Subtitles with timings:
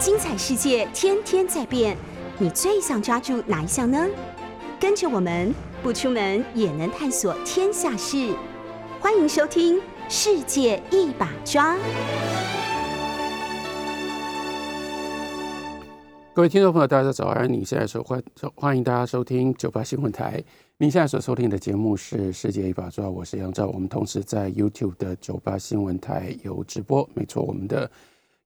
[0.00, 1.94] 精彩世界天天在变，
[2.38, 4.08] 你最想抓住哪一项呢？
[4.80, 8.34] 跟着我们不出门也能探索天下事，
[8.98, 9.76] 欢迎收听
[10.08, 11.76] 《世界一把抓》。
[16.32, 17.52] 各位听众朋友，大家早安！
[17.52, 18.22] 你现在收欢
[18.54, 20.42] 欢迎大家收听九八新闻台。
[20.78, 23.66] 你现在所收听的节目是《世界一把抓》，我是杨照。
[23.66, 27.90] 我们同时在 YouTube 的九八新闻台有直播，没错，我们的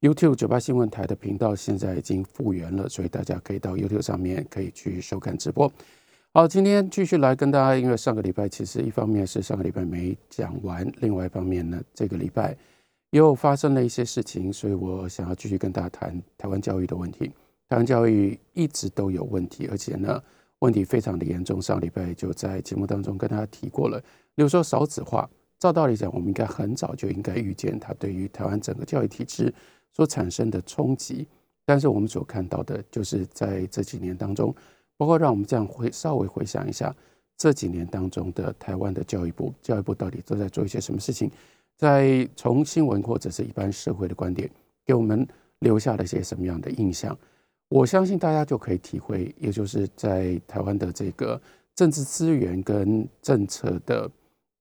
[0.05, 5.73] YouTube 九八新闻台的频道现在已经复原了，所以大家可以到 YouTube 上面可以去收看直播。
[6.35, 12.55] 好，今天继续来跟大家，因为上个礼拜其实一方面是上个礼拜没讲完，另外一方面呢，这个礼拜
[13.13, 17.33] 又发生了一些事情，所以我想要继续跟大家谈台湾教育的问题。
[17.71, 20.23] 台湾教育一直都有问题，而且呢。
[20.61, 24.01] 问题非常的严重，上礼拜就在节目当中跟大家提过了。
[24.35, 29.53] 比如说少子化，照道理讲，我们应该很早就应该预见它对于台湾整个教育体制
[29.95, 31.27] 所产生的冲击。
[31.65, 34.55] 但是我们所看到的，就是在这几年当中，
[34.99, 36.95] 包括让我们这样回稍微回想一下
[37.39, 41.31] 这几年当中的台湾的教育部，教育部到底都在做一些什么事情，
[41.79, 44.51] 在从新闻或者是一般社会的观点，
[44.85, 45.27] 给我们
[45.61, 47.17] 留下了一些什么样的印象？
[47.71, 51.41] 我相信大家就可以体会，也就是在台湾的这个
[51.75, 54.09] 政治资源跟政策的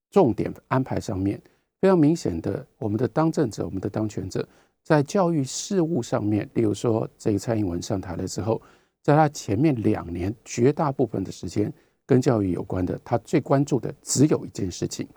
[0.09, 1.39] 重点安排上面，
[1.81, 4.47] 非常明显的，我们的当政者、我们的当权者
[4.83, 8.61] 在教育事务上面，例如说，这个蔡英文上台了之后，
[9.01, 11.71] 在他前面两年绝大部分的时间
[12.05, 15.07] 跟教育有关的，他最关注的只有一件事情，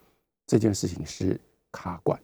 [0.46, 1.38] 这件事情是
[1.72, 2.18] 卡管，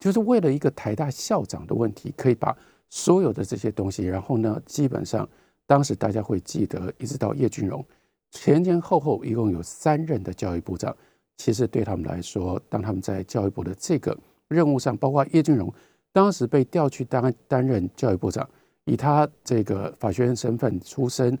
[0.00, 2.56] 就是为了一个台大校长的问题，可以把。
[2.90, 5.28] 所有的这些东西，然后呢，基本上
[5.66, 7.84] 当时大家会记得，一直到叶俊荣
[8.30, 10.96] 前前后后一共有三任的教育部长。
[11.36, 15.70] 其实对他们来说，当他们在教育部的这个任务上，包括叶俊荣
[16.12, 18.48] 当时被调去当担任教育部长，
[18.84, 21.38] 以他这个法学院身份出身，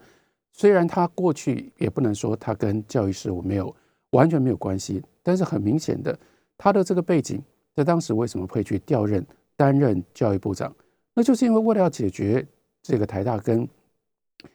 [0.52, 3.74] 虽然他过去也不能说他跟教育事务没有
[4.10, 6.16] 完全没有关系，但是很明显的，
[6.56, 7.42] 他的这个背景
[7.74, 9.24] 在当时为什么会去调任
[9.56, 10.74] 担任教育部长？
[11.14, 12.46] 那就是因为为了要解决
[12.82, 13.68] 这个台大跟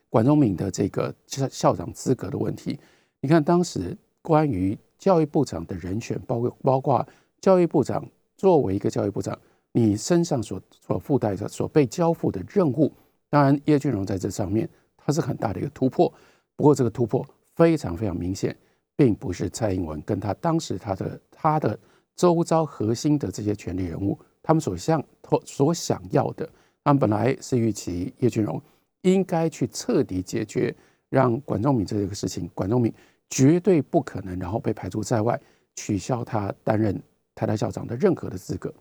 [0.09, 2.79] 管中敏的这个校校长资格的问题，
[3.19, 7.05] 你看当时关于教育部长的人选，包括包括
[7.41, 8.05] 教育部长
[8.37, 9.37] 作为一个教育部长，
[9.73, 12.93] 你身上所所附带着所被交付的任务，
[13.29, 16.11] 当然叶俊荣在这上面他是很大的一个突破，
[16.55, 18.55] 不过这个突破非常非常明显，
[18.95, 21.77] 并不是蔡英文跟他当时他的他的
[22.15, 24.17] 周遭核心的这些权力人物。
[24.43, 25.03] 他们所向
[25.45, 26.47] 所想要的，
[26.83, 28.61] 他们本来是预期叶俊荣
[29.01, 30.75] 应该去彻底解决，
[31.09, 32.93] 让管仲敏这个事情，管仲敏
[33.29, 35.39] 绝对不可能，然后被排除在外，
[35.75, 37.01] 取消他担任
[37.33, 38.71] 台大校长的任何的资格。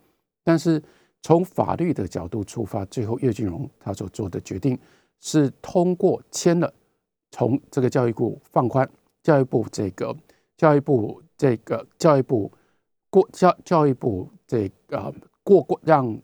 [0.45, 0.83] 但是
[1.23, 4.79] 从法律的角度出发，最后叶俊荣他所做的决定
[5.21, 6.73] 是通过签了，
[7.31, 8.89] 从这个教育部放宽，
[9.23, 10.17] 教育部这个
[10.57, 12.51] 教育部这个教育部
[13.11, 15.15] 过教教育部这个。
[15.45, 16.17] 过过让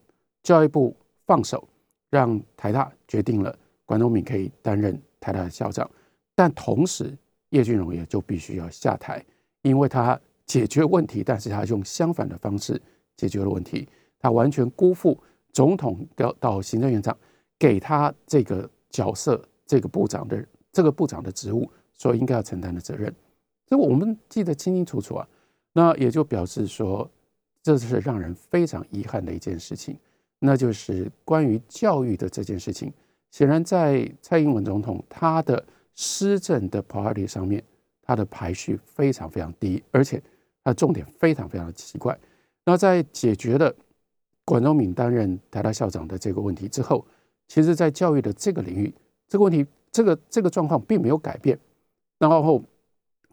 [0.44, 0.96] 教育部
[1.26, 1.68] 放手，
[2.08, 5.90] 让台大决定了管中敏可以担任台大的校长，
[6.36, 7.18] 但同时
[7.48, 9.20] 叶俊荣也就必须要下台，
[9.62, 12.80] 因为他解决问题，但是他用相反的方式
[13.16, 15.18] 解决了问题，他完全辜负
[15.52, 17.16] 总统到到行政院长
[17.58, 23.14] 给他这个角色、这个部长的这个部长的职务所应该要承担的责任，
[23.66, 25.28] 这我们记得清清楚楚啊，
[25.72, 27.10] 那也就表示说。
[27.60, 29.98] 这是让人非常遗憾的一件事情，
[30.38, 32.90] 那就是关于教育的这件事情。
[33.30, 35.62] 显然，在蔡英文总统他的
[35.94, 37.62] 施政的 priority 上面，
[38.00, 40.22] 他的排序非常非常低，而且
[40.64, 42.16] 他的重点非常非常的奇怪。
[42.64, 43.74] 那在解决了
[44.48, 47.04] 管中敏担任台大校长的这个问题之后，
[47.48, 48.94] 其实，在教育的这个领域，
[49.28, 51.58] 这个问题这个这个状况并没有改变。
[52.18, 52.64] 然后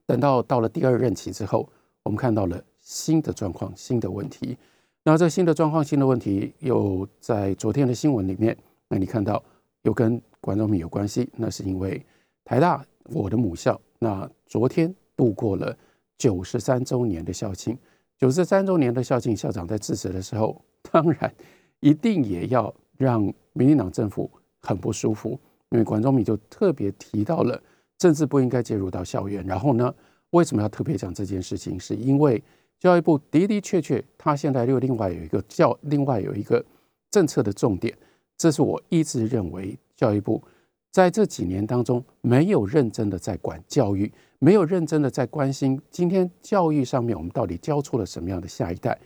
[0.05, 1.69] 等到到了第二任期之后，
[2.03, 2.61] 我们看到了。
[2.87, 4.55] 新的状况，新的问题。
[5.03, 8.55] 那这新的状况、新的问题，又在昨天的新闻里面，
[8.87, 9.43] 那你看到
[9.81, 11.27] 又跟管中敏有关系。
[11.35, 11.99] 那是因为
[12.43, 15.75] 台大，我的母校，那昨天度过了
[16.15, 17.75] 九十三周年的校庆。
[18.19, 21.33] 九十三周年的校庆，校长在致辞的时候， 当然
[21.79, 23.21] 一定也要让
[23.53, 24.29] 民进党政府
[24.61, 25.39] 很不舒服，
[25.69, 27.61] 因为管中敏就特别提到了
[27.97, 29.45] 政治不应该介入到校园。
[29.45, 29.93] 然后呢，
[30.31, 31.79] 为什么要特别讲这件事情？
[31.79, 32.41] 是因为
[32.79, 36.63] 教育部的的确确，他现在又另外有一个教，另外有一个
[37.09, 37.95] 政策的重点，
[38.37, 40.41] 这是我一直认为教育部
[40.91, 48.97] 在这几年当中没有认真的在管教育，没有认真的在关心今天教育上面我们到底教出了什么样的下一代。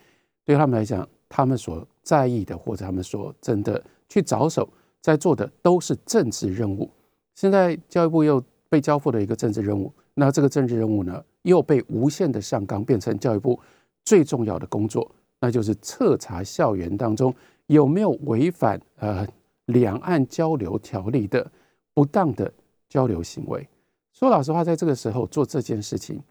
[0.45, 4.67] 对他们来讲，他们所在意的或者他们所真的去着手
[4.99, 6.89] 在做的都是政治任务。
[7.35, 13.57] 现在教育部又被交付了一个政治任务，那这个政治任务呢，又被无限的上纲，变成教育部
[14.03, 15.09] 最重要的工作，
[15.39, 17.33] 那就是彻查校园当中
[17.67, 19.25] 有没有违反呃
[19.67, 21.49] 两岸交流条例的
[21.93, 22.51] 不当的
[22.89, 23.65] 交流行为。
[24.11, 26.21] 说老实话，在这个时候做这件事情，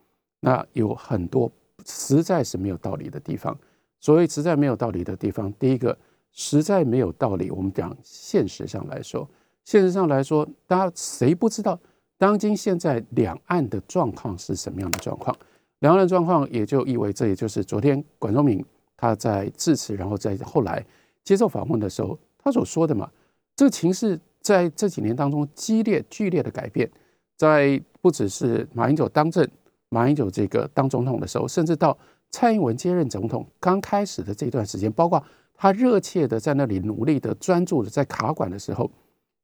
[0.41, 1.51] 那有很多
[1.87, 3.59] 实在是没有道理的地方。
[4.01, 5.97] 所谓实在没有道理的地方，第一个
[6.33, 7.51] 实在没有道理。
[7.51, 9.29] 我们讲现实上来说，
[9.65, 11.79] 现实上来说，大家谁不知道
[12.17, 15.37] 当今现在两岸的状况是什么样的状况？
[15.81, 18.65] 两岸的状况也就意味着，也就是昨天管中明
[18.97, 20.85] 他在致辞，然后在后来
[21.25, 23.11] 接受访问的时候，他所说的嘛，
[23.57, 26.89] 这个情势在这几年当中激烈剧烈的改变，
[27.37, 29.49] 在不只是马英九当政，
[29.89, 31.99] 马英九这个当总统的时候，甚至到。
[32.31, 35.23] 蔡英文接任总统刚开始的这段时间，包括
[35.55, 38.91] 他热切的在那里努力的专注的在卡管的时候，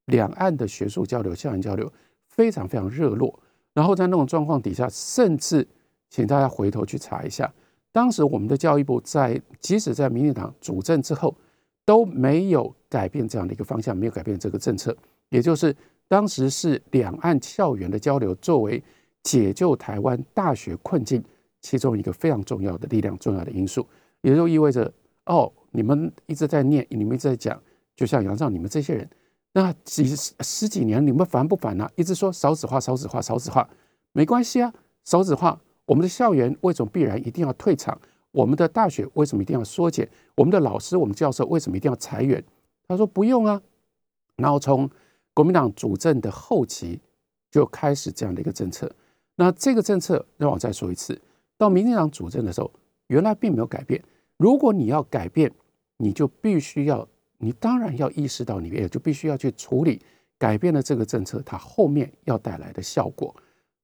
[0.06, 1.90] 两岸的学术交流、校园交流
[2.28, 3.38] 非常非常热络。
[3.72, 5.66] 然后在那种状况底下，甚至
[6.08, 7.52] 请大家回头去查一下，
[7.90, 11.34] 当时我们的教育部在即使在民进党主政之后，
[11.84, 14.96] 都没有改变这样的一个方向，没有改变这个政策，
[15.31, 15.75] 也就是
[16.06, 18.81] 当时是两岸校园的交流作为
[19.25, 21.20] 解救台湾大学困境。
[21.64, 23.87] 其中一个非常重要的力量，重要的因素，
[24.20, 24.93] 也就意味着，
[25.25, 27.58] 哦，你们一直在念，你们一直在讲，
[27.96, 29.08] 就像杨照你们这些人，
[29.55, 31.90] 那几十十几年，你们烦不烦啊？
[31.96, 33.66] 一直说少子化，少子化，少子化，
[34.12, 34.70] 没关系啊，
[35.05, 37.99] 少子化，我们的校园为什么必然一定要退场？
[38.31, 40.06] 我们的大学为什么一定要缩减？
[40.34, 42.44] 我们的老师，我们教授为什么一定要裁员？
[42.87, 43.62] 他说不用啊。
[44.37, 44.90] 然后从
[45.32, 47.00] 国民党主政的后期
[47.50, 48.90] 就开始这样的一个政策，
[49.37, 51.19] 那这个政策让我再说一次。
[51.56, 52.70] 到民进党主政的时候，
[53.06, 54.02] 原来并没有改变。
[54.36, 55.50] 如果你要改变，
[55.96, 57.06] 你就必须要，
[57.38, 60.02] 你当然要意识到，你也就必须要去处理
[60.38, 63.34] 改变了这个政策，它后面要带来的效果。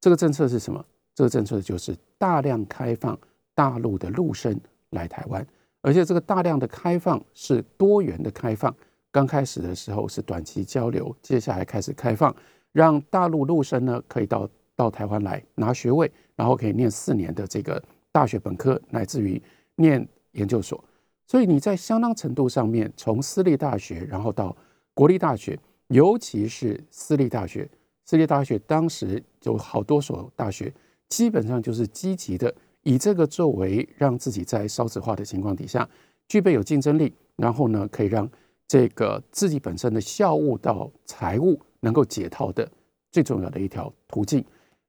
[0.00, 0.84] 这个政策是什么？
[1.14, 3.18] 这个政策就是大量开放
[3.54, 4.58] 大陆的陆生
[4.90, 5.46] 来台湾，
[5.82, 8.74] 而且这个大量的开放是多元的开放。
[9.12, 12.34] 刚开始的时候是短期交流，接下来开始开放，
[12.72, 14.48] 让大陆陆生呢可以到。
[14.76, 19.40] 到台湾来拿学位，然后可以念四年的这个大学本科，乃至于
[19.74, 20.82] 念研究所。
[21.26, 24.56] 所以你在相当程度上面，从私立大学，然后到
[24.94, 25.58] 国立大学，
[25.88, 27.68] 尤其是私立大学，
[28.06, 30.72] 私立大学当时有好多所大学，
[31.10, 32.52] 基本上就是积极的
[32.84, 35.86] 以这个作为让自己在少子化的情况底下
[36.26, 38.26] 具备有竞争力，然后呢可以让
[38.66, 42.66] 这个自己本身的校务到财务能够解套的
[43.12, 44.42] 最重要的一条途径。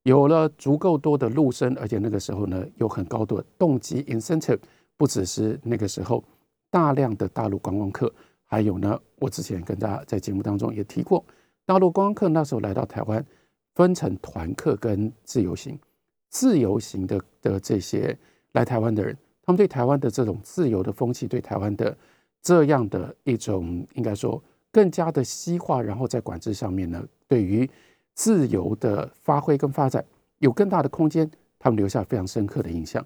[0.04, 4.60] 有了足够多的陆生，而且那个时候呢，有很高的动机 incentive，
[4.98, 6.24] 不只是那个时候
[6.72, 8.12] 大量的大陆观光客，
[8.46, 11.24] 还有呢，我之前跟大家在节目当中也提过，
[11.68, 13.24] 大陆观光客那时候来到台湾，
[13.76, 15.78] 分成团客跟自由行，
[16.30, 18.18] 自由行的的这些
[18.54, 21.96] 来台湾的人，他们对台湾的这种自由的风气，对台湾的
[22.42, 27.70] 这样的一种应该说更加的西化，然后在管制上面呢，对于。
[28.14, 30.04] 自由的发挥跟发展
[30.40, 33.06] 有更大的空间，他们留下非常深刻的印象，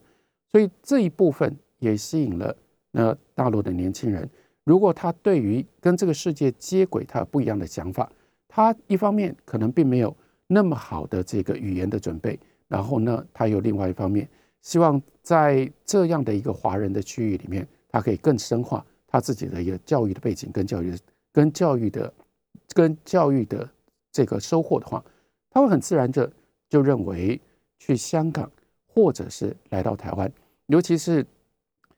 [0.51, 2.55] 所以这一部分也吸引了
[2.91, 4.29] 那大陆的年轻人。
[4.63, 8.11] 如果他对于跟这个世界接轨，他有不一样的想法，
[8.47, 10.15] 他一方面可能并没有
[10.47, 14.27] 那么好的这个语言的准备，然后呢，他有另外一方面
[14.61, 20.97] 希望在这样的一个华人的区域里面，他可以更深化他自己的一个教育的背景跟教育
[21.31, 22.11] 跟教育的
[22.73, 23.69] 跟教育的。
[24.15, 25.03] 这个收获的话，
[25.49, 26.31] 他会很自然的
[26.69, 27.37] 就认为
[27.77, 28.49] 去香港
[28.87, 30.31] 或者是来到台湾，
[30.67, 31.25] 尤其是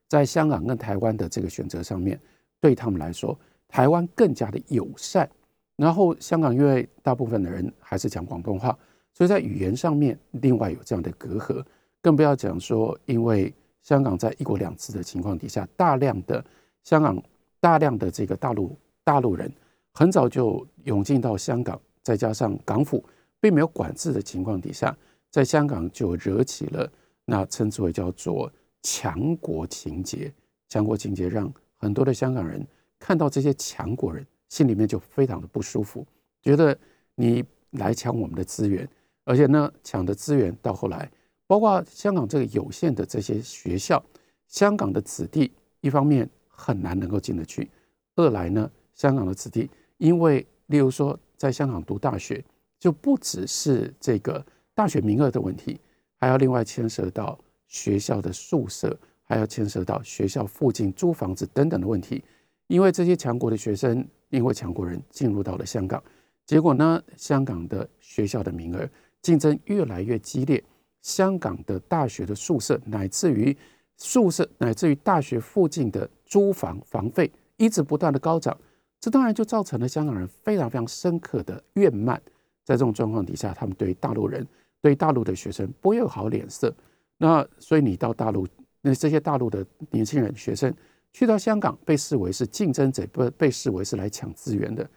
[0.08, 2.20] 在香港跟台湾的这个选择上面，
[2.60, 5.30] 对他们来说，台湾更加的友善。
[5.76, 8.76] 然后香港因为大部分的人还是讲广东话，
[9.14, 11.64] 所以在语言上面另外有这样的隔阂，
[12.02, 16.44] 更不要讲说，因为香港在一国两制的情况底下，大量的
[16.84, 17.22] 香港
[17.60, 19.52] 大量的这个大陆大陆人
[19.94, 21.80] 很早就涌进到香港。
[22.08, 23.04] 再加上港府
[23.38, 24.98] 并没有管制的情况底下，
[25.30, 26.90] 在香港就惹起了
[27.26, 28.50] 那称之为叫做
[28.82, 30.34] 强国情节。
[30.70, 32.66] 强国情节让很多的香港人
[32.98, 36.08] 看到这些强国人，心里面就非常的不舒服，
[36.42, 36.80] 觉得
[37.16, 38.88] 你来抢我们的资源，
[39.26, 41.12] 而且呢，抢的资源到后来，
[41.46, 44.02] 包括香港这个有限的这些学校，
[44.48, 47.70] 香港的子弟一方面很难能够进得去，
[48.16, 51.20] 二来呢，香港的子弟因为例如说。
[51.38, 52.44] 在香港读大学，
[52.79, 55.79] 就不只是这个大学名额的问题，
[56.17, 62.24] 还要另外牵涉到学校的宿舍，还要牵涉到学校附近租房子等等的问题。
[62.67, 66.03] 因为这些强国的学生因为强国人进入到了香港，
[66.46, 68.89] 结果呢，香港的学校的名额
[69.22, 70.62] 竞争越来越激烈，
[71.01, 73.56] 香港的大学的宿舍，乃至于
[73.96, 78.58] 宿舍，乃至于大学附近的租房房费一直不断的高涨，
[79.00, 82.22] 这当然就造成了香港人非常非常深刻的怨慢。
[82.63, 84.46] 在这种状况底下，他们对大陆人、
[84.82, 86.74] 对大陆的学生不会有好脸色。
[87.18, 88.46] 那所以你到大陆，
[88.82, 90.74] 那这些大陆的年轻人、学生
[91.13, 94.88] 去到香港，被视为是竞争者，不被视为是来抢资源的。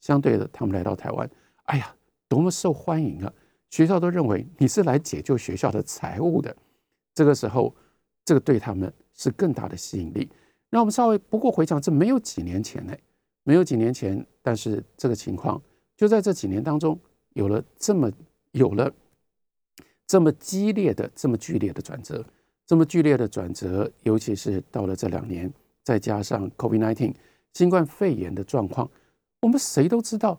[0.00, 1.30] 相对的，他们来到台湾，
[1.64, 1.94] 哎呀，
[2.28, 3.32] 多么受欢迎啊！
[3.68, 6.54] 学校都认为你是来解救学校的财务的。
[7.14, 7.72] 这个时候，
[8.24, 10.28] 这个对他们是更大的吸引力。
[10.70, 12.92] 那我们稍微不过回想，这没有几年前呢，
[13.44, 15.60] 没有几年前，但是这个情况
[15.96, 16.98] 就在这几年当中。
[17.34, 18.10] 有了这么
[18.50, 18.92] 有了
[20.04, 22.24] 这么激烈的、这么剧烈的转折，
[22.66, 25.50] 这么剧烈的转折，尤其是到了这两年，
[25.84, 27.14] 再加上 COVID-19
[27.54, 28.90] 新冠肺炎的状况，
[29.42, 30.36] 我们谁都知道，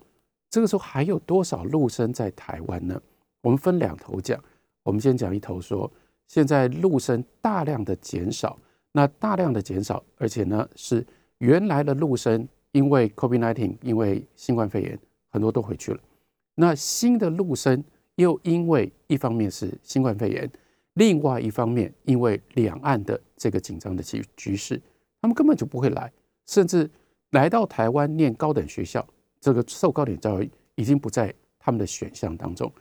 [0.49, 3.01] 这个时候还有多少陆生在台湾呢？
[3.41, 4.37] 我们分两头讲，
[4.83, 5.89] 我们先讲一头，说
[6.27, 8.59] 现在陆生大量的减少，
[8.91, 14.99] 那大量的减少，而且呢是原来的陆生因为 COVID-19 因为新冠肺炎
[15.29, 15.99] 很多都回去了。
[16.55, 17.83] 那新的陆生
[18.15, 20.49] 又因为一方面是新冠肺炎，
[20.93, 24.79] 另外一方面因为两岸的这个紧张的局局势，
[25.21, 26.11] 他们根本就不会来，
[26.47, 26.89] 甚至
[27.31, 29.05] 来到台湾念高等学校，
[29.39, 32.71] 这个受高等教育已经不在他们的选项当中。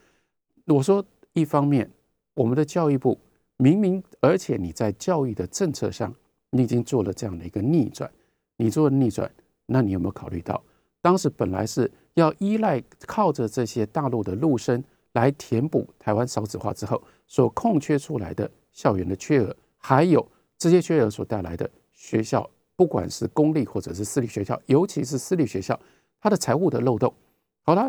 [0.66, 1.88] 我说，一方面
[2.34, 3.18] 我们的教育部
[3.56, 6.14] 明明，而且你在教育的政策上，
[6.50, 8.10] 你已经做了这样的一个逆转，
[8.56, 9.30] 你做了逆转，
[9.70, 10.62] 那你有没有考虑到，
[11.00, 11.90] 当时本来是？
[12.14, 20.26] 要依赖靠着这些大陆的陆生来填补台湾少子化之后所空缺出来的校园的缺额，还有
[20.58, 25.78] 这些缺额所带来的学校，不管是公立或者是私立学校，尤其是私立学校，
[26.20, 27.14] 它的财务的漏洞。
[27.62, 27.82] 好了，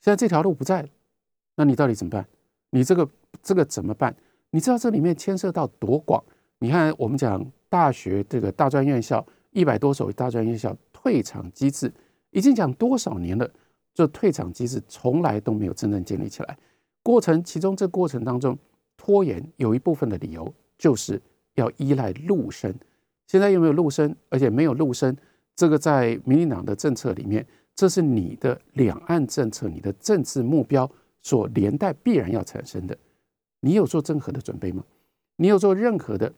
[0.00, 0.88] 现在这条路不在了，
[1.56, 2.24] 那你到底怎么办？
[2.70, 3.06] 你这个
[3.42, 4.14] 这个怎么办？
[4.50, 6.22] 你知道这里面牵涉到多广？
[6.60, 11.92] 你看，我们讲大学这个大专院校一百多所大专院校退场机制，
[12.30, 13.48] 已经讲多少年了？
[13.92, 16.58] 这退场机制从来都没有真正建立起来，
[17.02, 18.58] 过程其中这过程当中
[18.96, 21.20] 拖延有一部分的理由就是
[21.56, 22.74] 要依赖陆生，
[23.26, 25.14] 现在又没有陆生，而且没有陆生，
[25.54, 27.46] 这个在民进党的政策里面，
[27.76, 32.96] 这是你的两岸政策、你的政治目标所连带必然要产生的，
[33.60, 34.82] 你有做任何的准备吗？
[35.36, 36.32] 你有做任何的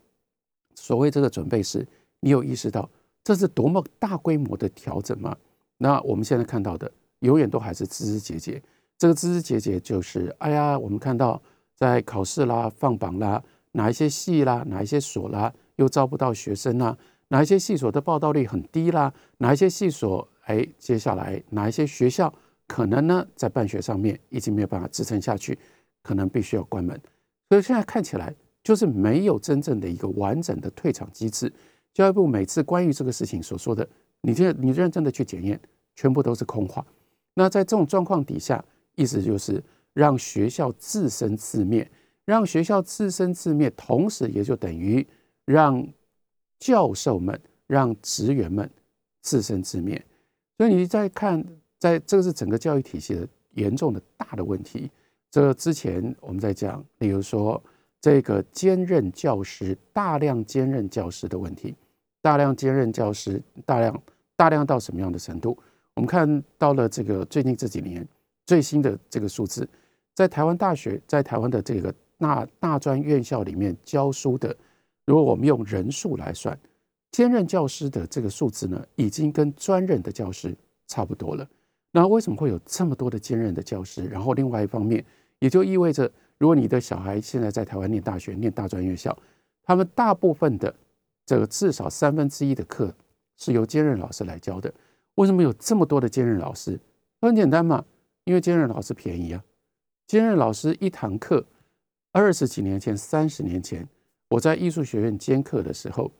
[0.74, 1.86] 所谓这个准备时，
[2.18, 2.90] 你有意识到
[3.26, 5.36] 这是多么大规模的调整吗？
[5.78, 6.88] 那我们现在看到的。
[7.20, 8.62] 永远都还是枝枝节节，
[8.96, 11.42] 这个枝枝节节就是，哎呀，我们看到
[11.74, 13.42] 在考试啦、放榜啦，
[13.72, 16.96] 哪一些系啦、哪一些所啦，又招不到学生啦，
[17.28, 22.32] 哪一些系所的报道率很低啦，哪一些系所，哎，接下来哪一些学校
[22.68, 25.58] 可能呢，在办学上面已经没有办法支撑下去，
[26.02, 27.00] 可能必须要关门。
[27.48, 31.52] 所以现在看起来就是没有真正的一个完整的退场机制。
[31.96, 33.88] 教育部每次关于这个事情所说的，
[34.20, 35.58] 你这你认真的去检验，
[35.94, 36.86] 全部都是空话。
[37.32, 38.62] 那在这种状况底下，
[38.96, 41.90] 意思就是让学校自生自灭，
[42.26, 45.06] 让学校自生自灭，同时也就等于
[45.46, 45.88] 让
[46.58, 48.70] 教授们、让职员们
[49.22, 50.04] 自生自灭。
[50.58, 51.42] 所以你在看，
[51.78, 54.90] 在这个是整个教育体系的严重的大的问题。
[55.30, 57.62] 这之前我们在讲，例如说
[58.02, 61.74] 这个兼任教师大量兼任教师的问题，
[62.26, 64.02] 大量兼任教师，大量
[64.34, 65.56] 大量到什么样的程度？
[65.94, 68.04] 我们看到了这个最近这几年
[68.46, 69.68] 最新的这个数字，
[70.12, 74.52] 在台湾大学，在台湾的这个大大专院校里面教书的，
[75.04, 76.58] 如果我们用人数来算，
[77.12, 80.52] 兼任教师的这个数字呢，已经跟专任的教师
[80.88, 81.48] 差不多了。
[81.92, 84.04] 那为什么会有这么多的兼任的教师？
[84.06, 85.04] 然后另外一方面，
[85.38, 89.16] 也就意味着，如果你的小孩现在在台湾念大学、念大专院校，
[89.62, 90.74] 他们大部分的
[91.26, 92.94] 这个至少三分之一的课
[93.36, 94.72] 是由兼任老师来教的。
[95.16, 96.78] 为什么有这么多的兼任老师？
[97.20, 97.84] 很简单嘛，
[98.24, 99.44] 因为兼任老师便宜啊。
[100.06, 101.44] 兼任老师一堂课，
[102.12, 103.86] 二十几年前、三十年前，
[104.28, 106.12] 我在艺术学院兼课的时候，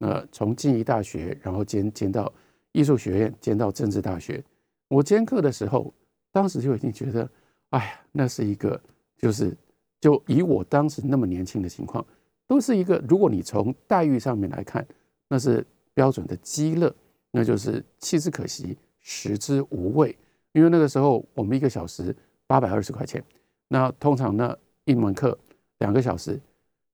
[0.00, 2.30] 呃，从静宜大学，然后兼兼到
[2.72, 4.44] 艺术学院，兼到政治大学，
[4.88, 5.94] 我兼课的时候，
[6.30, 7.26] 当时就已经觉得，
[7.70, 8.78] 哎呀，那是一个，
[9.16, 9.56] 就是
[10.00, 12.04] 就以我当时那么年轻的情况，
[12.50, 14.84] 都是一个，如果你从待遇上面来看，
[15.28, 15.64] 那是
[15.94, 16.92] 标准的鸡肋。
[17.30, 20.18] 那就是弃之可惜，食之无味。
[20.50, 22.12] 因为那个时候我们一个小时
[22.48, 23.22] 八百二十块钱，
[23.68, 25.38] 那通常呢一门课
[25.78, 26.40] 两个小时，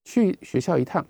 [0.04, 1.06] 去学校一趟，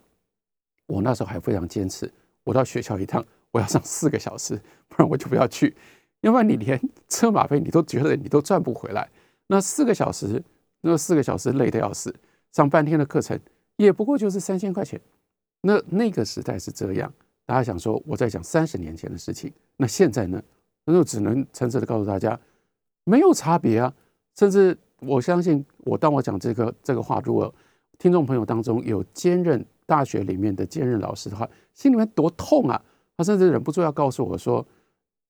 [0.86, 2.08] 我那时候还非常坚持，
[2.44, 4.54] 我到学校一趟我要上四个小时，
[4.86, 5.74] 不然我就不要去。
[6.20, 9.10] 要不然你连车马费你都觉得你都赚不回来。
[9.48, 10.40] 那四个小时，
[10.82, 12.14] 那四个小时累得要死，
[12.52, 13.36] 上半天的课程
[13.76, 15.00] 也不过就是三千块钱。
[15.62, 17.12] 那那个时代是这样，
[17.44, 20.42] 大家想说我在讲三十年前的事情，那现在呢？
[20.84, 22.38] 那就只能诚实的告诉大家，
[23.04, 23.92] 没有差别啊。
[24.36, 27.52] 甚至我相信，我当我讲这个这个话，如果
[27.98, 32.80] 听众朋友当中有兼任大学里面的兼任老师的话，心里面多痛啊！
[33.16, 34.64] 他甚至忍不住要告诉我说：“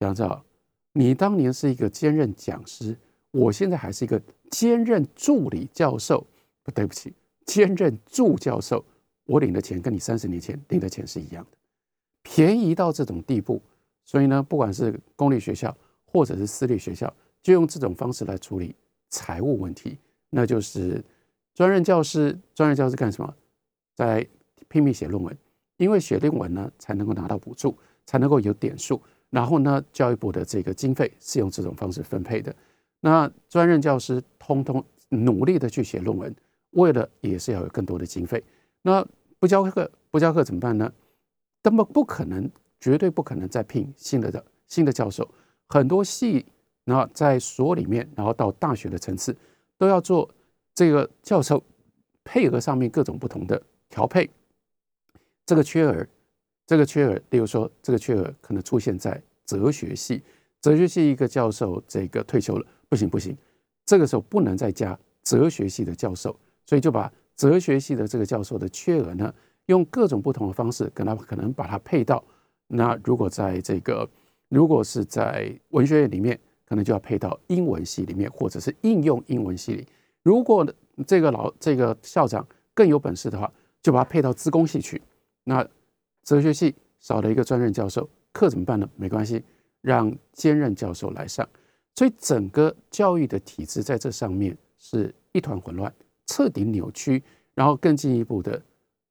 [0.00, 0.44] 杨照，
[0.92, 2.94] 你当年是一个兼任讲师，
[3.30, 6.26] 我现在还是一个兼任助理教授。
[6.62, 7.14] 不对不起，
[7.46, 8.84] 兼任助教授。”
[9.24, 11.56] 我领的钱跟你三十年前领的钱是一样的，
[12.22, 13.60] 便宜到这种地步，
[14.04, 17.12] 所以呢，不管是公立学校或者是私立学校，
[17.42, 18.72] 就用这种方式来处理
[19.10, 19.98] 财务问题，
[20.30, 21.04] 那就是
[21.54, 22.38] 专任教师。
[22.54, 23.34] 专任教师干什么？
[23.96, 24.24] 在
[24.68, 25.36] 拼命写论文，
[25.76, 29.02] 因为写论文呢才能够拿到补助，才能够有点数。
[29.30, 32.54] 然后呢，教育部的这个经费是用这种方式分配的。
[33.00, 36.32] 那专任教师通通努力的去写论文，
[36.76, 38.42] 为了也是要有更多的经费。
[38.82, 39.06] 那
[39.38, 40.90] 不教课不教课怎么办呢？
[41.62, 45.28] 根本不可能，绝对不可能再聘新的的新的教授。
[45.68, 46.46] 很多系，
[46.84, 49.36] 然后在所里面，然后到大学的层次，
[49.76, 50.30] 都要做
[50.74, 51.62] 这个教授
[52.22, 54.30] 配额上面各种不同的调配。
[55.44, 56.06] 这个缺额，
[56.66, 60.22] 这个缺额，例如说，这个缺额可能出现在哲学系，
[60.60, 63.36] 哲学系一个教授这个退休了，不行不行，
[63.84, 67.10] 这个时候不能再加哲学系的教授，所以就把。
[67.36, 69.30] 哲学系的这个教授的缺额呢，
[69.66, 72.24] 用各种不同的方式跟他可能把它配到。
[72.66, 74.08] 那如果在这个，
[74.48, 79.86] 如果是在文学院里面，可能就要配到英文系里面，或者是应用英文系里。
[80.22, 80.66] 如果
[81.06, 85.02] 这个老这个校长更有本事的话，就把它配到资工系去。
[85.44, 85.62] 那
[86.24, 88.88] 哲学系少了一个专任教授，课怎么办呢？
[88.96, 89.44] 没关系，
[89.82, 91.46] 让兼任教授来上。
[91.96, 95.92] 所以整个教育的体制在这上面是一团混乱。
[96.26, 97.22] 彻底扭曲，
[97.54, 98.60] 然后更进一步的，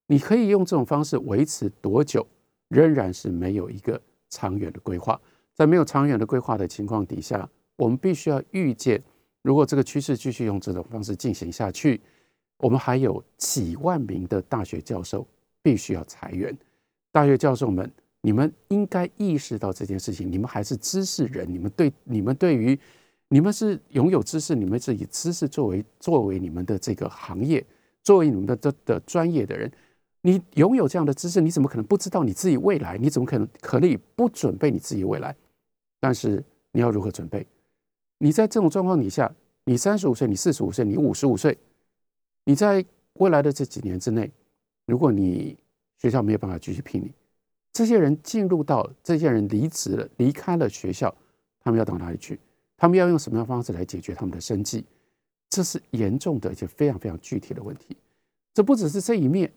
[0.07, 2.25] 你可以用这种方式维持多久，
[2.67, 3.99] 仍然是没有一个
[4.29, 5.19] 长远的规划。
[5.53, 9.01] 在没有长远的规划的情况底下，我们必须要预见，
[9.41, 12.01] 如果这个趋势继续用这种方式进行下去，
[12.57, 15.25] 我们还有几万名的大学教授
[15.61, 16.55] 必须要裁员。
[17.11, 17.89] 大学教授们，
[18.21, 22.77] 你们应该意识到这件事情，你们还是知识人，你们对你们对于。
[23.35, 27.61] 你们是拥有知识，你们是以知识作为作为你们的这个行业，
[28.01, 29.69] 作为你们的的的专业的人，
[30.21, 32.97] 你拥有这样的知识，你怎么可能不知道你自己未来？
[32.97, 35.35] 你怎么可能可以不准备你自己未来？
[35.99, 37.45] 但是你要如何准备？
[38.19, 39.29] 你在这种状况底下，
[39.65, 41.57] 你三十五岁，你四十五岁，你五十五岁，
[42.45, 44.31] 你在未来的这几年之内，
[44.85, 45.57] 如果你
[45.97, 47.11] 学校没有办法继续聘你，
[47.73, 51.13] 这些人进入到这些人离职了，离开了学校，
[51.59, 52.39] 他们要到哪里去？
[52.77, 54.85] 他们要用什么样的方式来解决他们的生计？
[55.49, 57.95] 这是严重的而且非常非常具体的问题。
[58.53, 59.51] 这不只是这一面，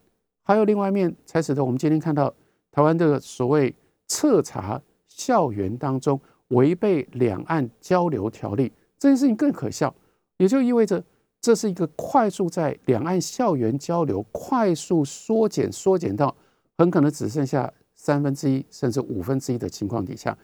[0.45, 2.33] 还有另外一面，才使得我们今天看到
[2.71, 3.75] 台湾的所谓
[4.07, 9.93] 彻查校园当中违背两岸交流条例这件事情更可笑。
[10.37, 11.03] 也就意味着
[11.41, 16.35] 这是一个快速在两岸校园交流快速缩减、缩减到
[16.77, 20.37] 很可能只剩下三分之一甚至五分之一的情况底下，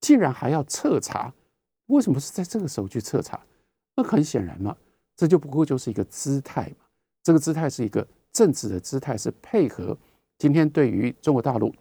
[0.00, 1.32] 竟然还要彻查。
[1.90, 3.38] 为什么是在这个时候去彻查？
[3.96, 4.76] 那很显然嘛，
[5.16, 6.86] 这就不过就是一个姿态嘛。
[7.22, 9.96] 这个姿态是一个政治的姿态，是配合
[10.38, 11.74] 今天对于中国大陆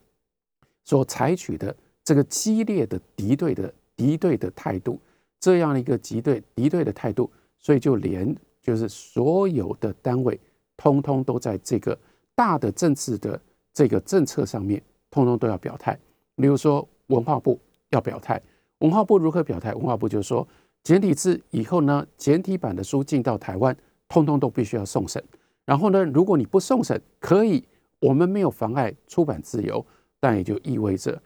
[0.84, 5.00] 所采取的这个激烈的敌对的敌对的态度，
[5.39, 10.39] 这样的一个敌对敌对的态度，所以就连就是所有的单位，
[10.76, 11.98] 通通都在这个
[12.36, 13.39] 大的政治的
[13.74, 15.98] 这个政策上面，通通都要表态。
[16.36, 18.41] 比如说文化部要表态。
[18.80, 19.74] 文化部如何表态？
[19.74, 20.48] 文化部就说，
[20.84, 23.76] 简体字以后呢，简体版的书进到台湾，
[24.08, 25.24] 通通都必须要送审。
[25.65, 27.63] 然后呢，如果你不送审，可以，
[28.00, 29.86] 我们没有妨碍出版自由，
[30.20, 31.22] 但也就意味着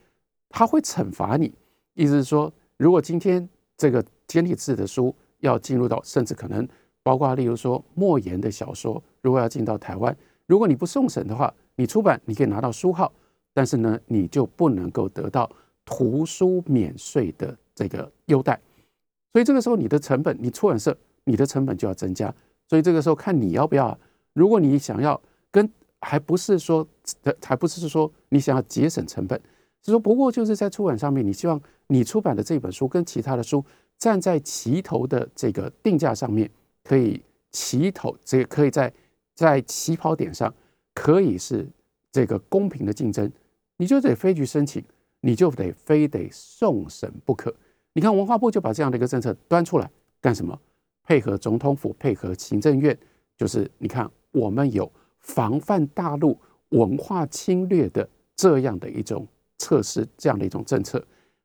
[0.49, 1.53] 他会惩罚你。
[1.93, 6.67] 意思是说，如果今天这个简体字的书要进入到，甚至可能
[7.03, 10.15] 包括例如说莫言的小说，如果要进到台湾，
[10.47, 13.11] 如果你不送审的话，你出版你可以拿到书号，
[13.53, 15.49] 但是呢，你就不能够得到。
[15.85, 18.59] 图书免税的这个优待，
[19.31, 22.33] 所以这个时候你的成本，你出版社你的成本就要增加。
[22.67, 23.97] 所以这个时候看你要不要，
[24.33, 25.19] 如果你想要
[25.51, 25.69] 跟，
[25.99, 26.87] 还不是说，
[27.43, 29.39] 还不是说你想要节省成本，
[29.83, 33.63] 是说不过就是在出版上面，你希望你出版的这本书跟其他的书
[33.97, 36.49] 站在齐头的这个定价上面，
[36.83, 38.91] 可以齐头，这可以在
[39.35, 40.51] 在起跑点上
[40.93, 41.67] 可以是
[42.11, 43.31] 这个公平的竞争，
[43.77, 44.83] 你就得飞去申请。
[45.25, 47.53] 你就得非得送审不可，
[47.93, 50.59] 你看文化部就把这样的一个政策端出来干什么？
[51.05, 52.97] 配合总统府，配合行政院，
[53.37, 56.37] 就是你看我们有防范大陆
[56.69, 59.25] 文化侵略的这样的一种
[59.57, 61.01] 测试，这样的一种政策。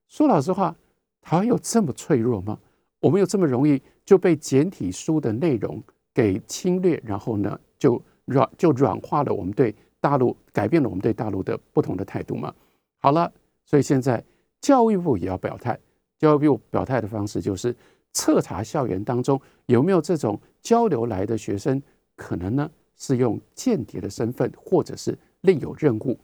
[0.08, 0.74] 说老实话，
[1.22, 2.58] 台湾有这么脆弱吗？
[2.98, 5.80] 我们有这么容易就被简体书的内容
[6.12, 12.52] 给侵略，然后呢就软就软化了我们对大陆改变了我们对大陆的不同的态度吗？
[12.98, 13.32] 好了，
[13.68, 14.24] 所以现在
[14.62, 15.78] 教育部也要表态。
[16.18, 17.76] 教育部表态的方式就是
[18.14, 21.80] 彻查校园当中有没有这种交流来的学生，
[22.16, 26.18] 可能呢是用间谍的身份，或者是另有任务。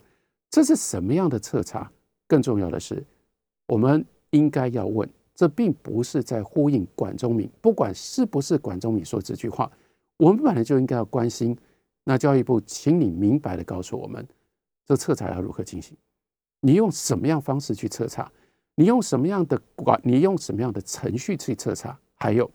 [0.48, 1.92] 这是什么样的彻查？
[2.26, 3.04] 更重要的是，
[3.66, 9.70] 我们应该要问：这并不是在呼应管中敏，不管是不是管中敏说这句话，
[10.16, 11.54] 我们本来就应该要关心。
[12.02, 14.26] 那教育部，请你明白的告诉我们，
[14.86, 15.94] 这彻查要如何进行？
[16.64, 18.32] 你用什么样方式去彻查？
[18.76, 20.00] 你用什么样的管？
[20.02, 21.96] 你用什么样的程序去彻查？
[22.14, 22.50] 还有，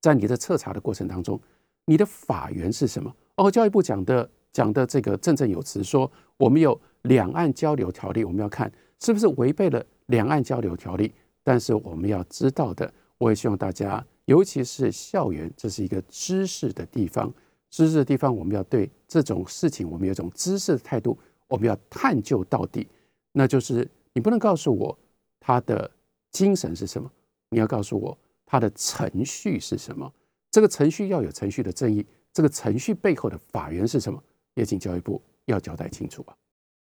[0.00, 1.40] 在你的彻查的过程当中，
[1.84, 3.14] 你的法源是什么？
[3.36, 11.14] 哦，教育部讲的讲的这个振振有词，说我们有两岸交流条例，我们要看是不是违背了两岸交流条例。
[11.44, 17.32] 但是我们要知道的，我也希望大家，尤其是校园，这是一个知识的地方，
[17.70, 21.16] 知识的地方，我们要对这种事情，我们有一种知识的态度。
[21.46, 22.88] 我们要探究到底，
[23.36, 24.96] 那就是你不能告诉我
[25.40, 25.90] 他的
[26.30, 27.10] 精神是什么，
[27.50, 28.16] 你要告诉我
[28.46, 30.10] 他的程序是什么。
[30.52, 34.22] 这个程序要有程序的正义，这个程序背后的法源是什么？
[34.54, 36.32] 也请教育部要交代清楚吧。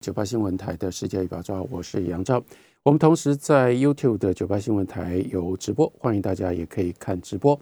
[0.01, 2.40] 九八新闻台的世界一把抓，我是杨照。
[2.85, 7.59] 我们同时在 YouTube 的九八新闻台有直播，欢迎大家也可以看直播。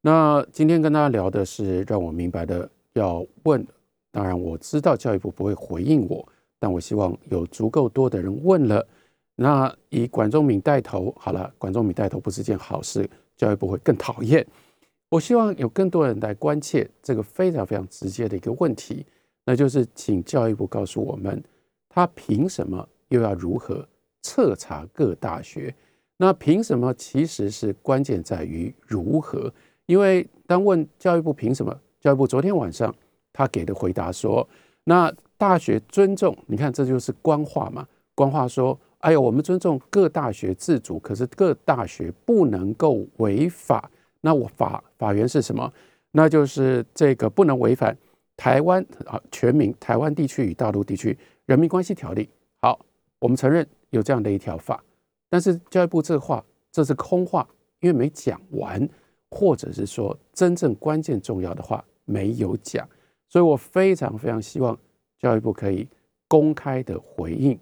[0.00, 3.66] 那今天跟大家聊的是让我明白的，要问。
[4.12, 6.28] 当然，我知道教育部不会回应我，
[6.62, 8.86] 但我希望有足够多的人问了。
[9.34, 14.46] 那以管仲敏带头，好了，管仲敏带头不是件好事，教育部会更讨厌。
[15.08, 19.04] 我希望有更多人来关切这个非常非常直接的一个问题，
[19.44, 21.42] 那就是请教育部告诉我们，
[21.88, 23.84] 他凭什么又要如何
[24.22, 25.74] 彻查各大学？
[26.16, 29.52] 那凭什么其实是关键在于如何？
[29.86, 32.94] 因为当问教育部凭什么，教育部昨天晚上。
[33.34, 34.46] 他给的回答说
[34.84, 35.10] ：“那
[35.42, 37.84] 大学尊重，你看这就是官话嘛。
[38.14, 43.90] 官话说：‘哎呦，我们尊重各大学自主，可是各大学不能够违法。’
[44.22, 45.72] 那我法法源是什么？
[46.12, 47.98] 那就是这个不能违反
[48.36, 52.30] 台湾啊全民台湾地区与大陆地区人民关系条例。
[52.60, 52.78] 好，
[53.18, 54.80] 我们承认有这样的一条法，
[55.28, 57.44] 但是教育部这话这是空话，
[57.80, 58.88] 因为没讲完，
[59.28, 62.88] 或者是说真正关键重要的话没有讲。”
[63.28, 64.78] 所以我非常非常希望
[65.22, 65.88] 教育部可以
[66.28, 67.58] 公开的回应。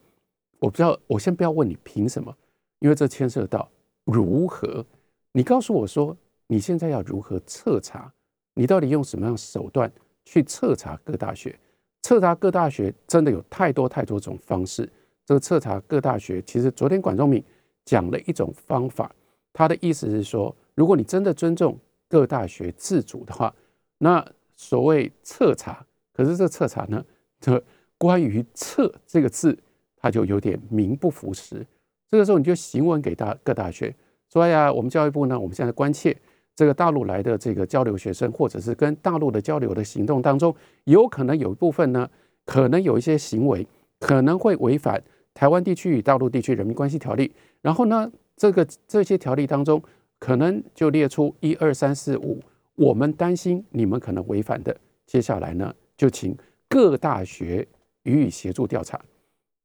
[0.58, 2.34] 我不知道，我先不要问你凭什么，
[2.80, 3.70] 因为这牵涉到
[4.04, 4.84] 如何。
[5.32, 8.12] 你告诉我说，你现在要如何彻查？
[8.54, 9.92] 你到底用什么样手段
[10.24, 11.56] 去彻查各大学？
[12.02, 14.90] 彻查各大学真的有太多太多种方式。
[15.24, 17.44] 这个彻查各大学，其实昨天管仲敏
[17.84, 19.14] 讲了一种方法，
[19.52, 23.54] 他的意思是说，如果你真的尊重各大学自主的话，
[23.98, 24.26] 那。
[24.62, 27.02] 所谓彻查，可是这彻查呢？
[27.40, 27.62] 这
[27.96, 29.58] 关于“撤”这个字，
[29.96, 31.66] 它就有点名不符实。
[32.10, 33.94] 这个时候，你就行文给大各大学
[34.32, 36.16] 说：“呀，我们教育部呢，我们现在关切
[36.54, 42.08] 这个大陆来的这个交流学生，或者是跟大陆的交流的行动当中，有可能有一部分呢，
[42.44, 43.66] 可能有一些行为
[43.98, 47.32] 可能会违反台湾地区与大陆地区人民关系条例。
[47.62, 49.82] 然后呢，这个这些条例当中，
[50.18, 52.40] 可能就列出一二三四五。”
[52.76, 54.74] 我们担心你们可能违反的，
[55.06, 56.34] 接下来呢，就请
[56.70, 57.66] 各大学
[58.04, 58.98] 予以协助调查。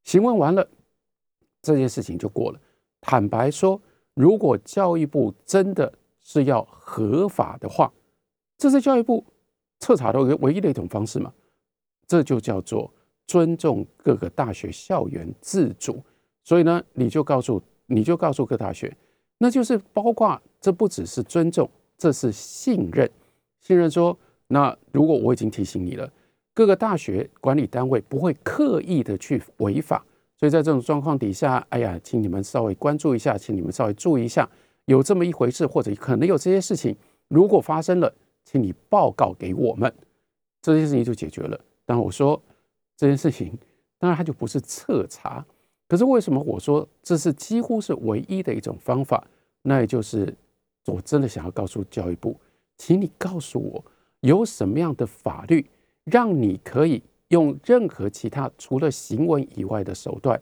[0.04, 0.68] 询问完了，
[1.62, 2.60] 这件事情就过了。
[3.00, 3.80] 坦白说，
[4.15, 7.94] 如果教育部真的是要合法的话，
[8.58, 9.24] 这是教育部
[9.80, 11.32] 彻查的唯一的一种方式嘛？
[12.08, 12.91] 这就叫做
[13.28, 16.02] 尊重各个大学校园自主。
[16.44, 18.96] 所以呢，你就告诉你就告诉各大学，
[19.38, 21.70] 那就是包括这不只是尊重。
[21.98, 23.10] 这是信任，
[23.62, 26.12] 信任说，那如果我已经提醒你了，
[26.56, 30.04] 各个大学管理单位不会刻意的去违法，
[30.36, 34.50] 所以在这种状况底下，哎呀，请你们稍微关注一下，请你们稍微注意一下，
[34.86, 36.96] 有这么一回事，或者可能有这些事情，
[37.28, 38.12] 如果发生了，
[38.44, 39.94] 请你报告给我们，
[40.63, 41.60] 这件事情就解决了。
[41.86, 42.41] 当然我说
[42.98, 43.56] 这件事情，
[44.00, 45.46] 当然它就不是彻查，
[45.88, 49.24] 可是为什么我说这是几乎是唯一的一种方法？
[49.62, 50.34] 那也就是。
[50.88, 52.39] 我真的想要告诉教育部，
[52.78, 53.84] 请你告诉我，
[54.20, 55.65] 有什么样的法律
[56.06, 60.39] 让你可以用任何其他除了行文以外的手段，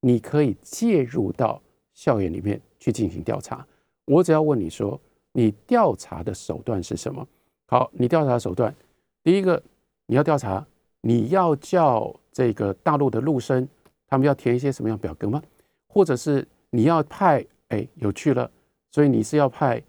[0.00, 1.60] 你可以介入到
[1.94, 3.66] 校园里面去进行调查。
[4.04, 5.00] 我只要问你说，
[5.32, 7.26] 你调查的手段是什么？
[7.66, 8.74] 好，你调查手段，
[9.22, 9.62] 第一个
[10.06, 10.66] 你要调查，
[11.00, 13.66] 你要叫这个大陆的陆生，
[14.06, 15.42] 他们要填一些什么样表格吗？
[15.88, 17.44] 或者是你要派？
[17.68, 18.48] 哎，有趣了，
[18.90, 19.82] 所以你是要派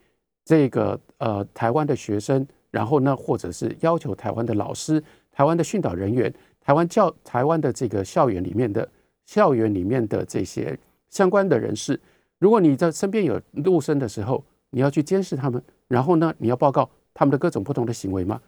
[0.45, 8.85] 这个呃台湾的学生，然后呢，或者是要求台湾的老师、台湾的训导人员、台湾教台湾的这个校园里面的
[9.25, 10.77] 校园里面的这些
[11.09, 11.97] 相关的人士。
[12.37, 18.41] 如果你在身边有陆生的时候，你要去监视他们，然后呢，你要报告他们的各种不同的行为吗？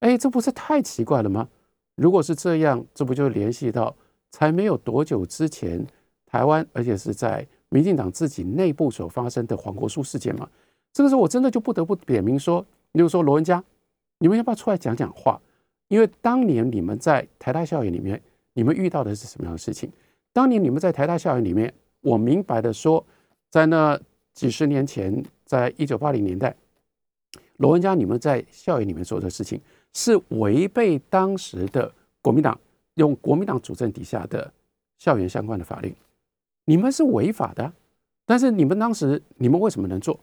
[0.00, 1.48] 哎，这不是太奇怪了吗？
[1.94, 3.94] 如果是这样，这不就联系到
[4.32, 5.86] 才没有多久之前，
[6.26, 10.48] 台湾，而且是在民进党自己内部所发生的黄国书事件吗？
[10.92, 13.62] 这个时候我真的就不得不点名说，比如说罗文佳，
[14.18, 15.40] 你们要不要出来讲讲话？
[15.88, 18.20] 因为当年你们在台大校园里面，
[18.52, 19.90] 你们遇到的是什么样的事情？
[20.32, 23.04] 当年你们在台大校园里面，我明白的说。
[23.50, 24.00] 在那
[24.32, 26.54] 几十年前，在一九八零年代，
[27.56, 29.60] 罗文佳，你们在校园里面做的事情
[29.92, 32.56] 是违背当时的国民党
[32.94, 34.52] 用国民党主政底下的
[34.98, 35.92] 校园相关的法律，
[36.64, 37.72] 你们是违法的。
[38.24, 40.20] 但是你们当时，你们为什么能做？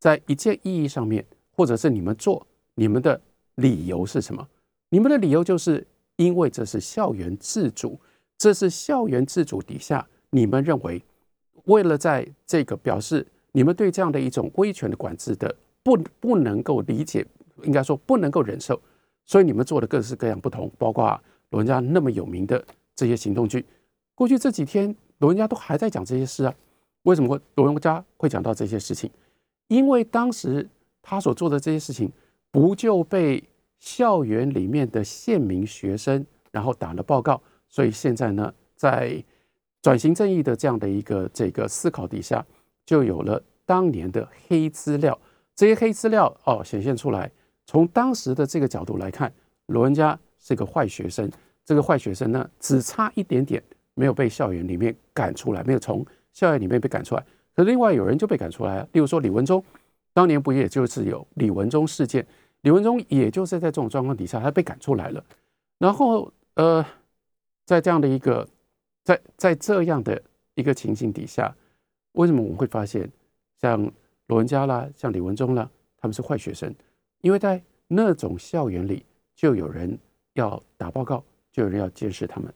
[0.00, 1.24] 在一件意义上面，
[1.56, 3.20] 或者是你们做，你们的
[3.56, 4.46] 理由是什么？
[4.90, 5.84] 你们的理由就是
[6.16, 7.98] 因为这是校园自主，
[8.38, 11.02] 这是校园自主底下，你们认为。
[11.64, 17.26] 为了在这个表示你们对这样的一种威权的管制的不不能够理解，
[17.64, 18.80] 应该说不能够忍受，
[19.24, 22.64] 所以你们做的各式各样不同，包括罗文家那么有名的
[22.94, 23.66] 这些行动剧。
[24.14, 26.54] 过去这几天，罗文家都还在讲这些事啊。
[27.02, 29.10] 为什么会罗文家会讲到这些事情？
[29.66, 30.68] 因为当时
[31.06, 32.10] 他所做的这些事情，
[32.50, 33.42] 不就被
[33.78, 39.22] 校园里面的县民学生然后打了报告，所以现在呢，在。
[39.82, 42.44] 转型正义的这样的一个这个思考底下，
[42.84, 45.16] 就有了当年的黑资料。
[45.54, 47.30] 这些黑资料哦显现出来，
[47.66, 49.32] 从当时的这个角度来看，
[49.66, 51.30] 罗文佳是个坏学生。
[51.64, 53.62] 这个坏学生呢，只差一点点
[53.94, 57.24] 没有被校园里面赶出来，没有从校园里面被赶出来。
[57.54, 59.62] 可另外有人就被赶出来了，例如说李文忠，
[60.16, 62.26] 当年不也就是有李文忠事件？
[62.62, 65.22] 李文忠也就是在这种状况底下，他被赶出来了。
[65.76, 66.82] 然后呃，
[67.66, 68.48] 在这样的一个。
[69.06, 70.20] 在在这样的
[70.56, 71.54] 一个情形底下，
[72.14, 73.08] 为什么我们会发现
[73.60, 73.80] 像
[74.26, 76.74] 罗文佳啦、像李文忠啦，他们是坏学生？
[77.20, 79.96] 因为在那种校园里，就有人
[80.32, 82.52] 要打报告，就有人要监视他们。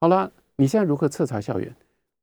[0.00, 1.72] 好了，你现在如何彻查校园？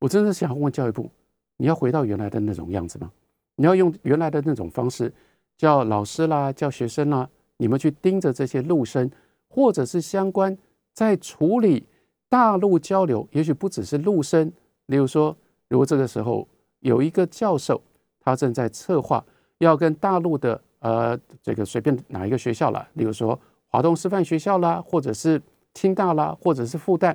[0.00, 1.10] 我真的想问教育部，
[1.56, 3.10] 你要回到原来的那种样子吗？
[3.56, 5.12] 你要用原来的那种方式，
[5.56, 9.10] 叫老师啦、叫学生啦，你们去盯着这些陆生，
[9.48, 10.56] 或者是相关
[10.92, 11.86] 在处理。
[12.28, 14.50] 大陆交流也许不只是陆生，
[14.86, 15.36] 例如说，
[15.68, 16.48] 如果这个时候
[16.80, 17.78] 有一个教授，
[18.20, 19.22] 他正在策划
[19.58, 25.42] 要跟大陆的呃这个随便哪一个学校了，例如说华东师范学校啦，或者是
[25.74, 27.14] 清大啦，或者是复旦，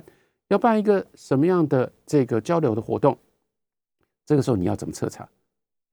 [0.50, 3.18] 要办一个什么样的这个交流的活动，
[4.24, 5.28] 这个时候你要怎么彻查？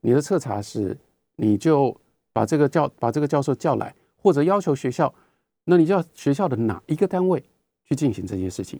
[0.05, 0.95] 你的彻查是
[1.35, 1.95] 你就
[2.31, 5.11] 把这个教把这个教授叫来，或者要求学校，
[5.63, 7.43] 那你就要学校的哪一个单位
[7.83, 8.79] 去进行这件事情？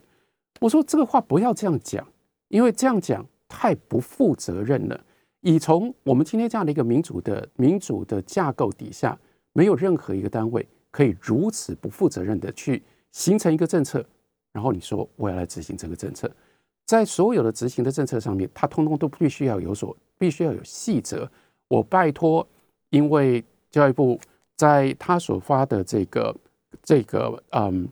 [0.59, 2.07] 我说这个话不要这样讲，
[2.49, 5.03] 因为这样讲太不负责任了。
[5.41, 9.17] 以从我们今天这样的一个民主的民主的架构底下，
[9.51, 12.83] 没有任何一个单位可以如此不负责任的去
[13.13, 14.05] 形成一个政策，
[14.51, 16.29] 然后你说我要来执行这个政策，
[16.85, 21.29] 在所有的执行的政策上面，它通通都必须要有所必须要有细则。
[21.67, 22.47] 我拜托，
[22.89, 24.19] 因为教育部
[24.55, 26.35] 在他所发的这个
[26.83, 27.87] 这个嗯，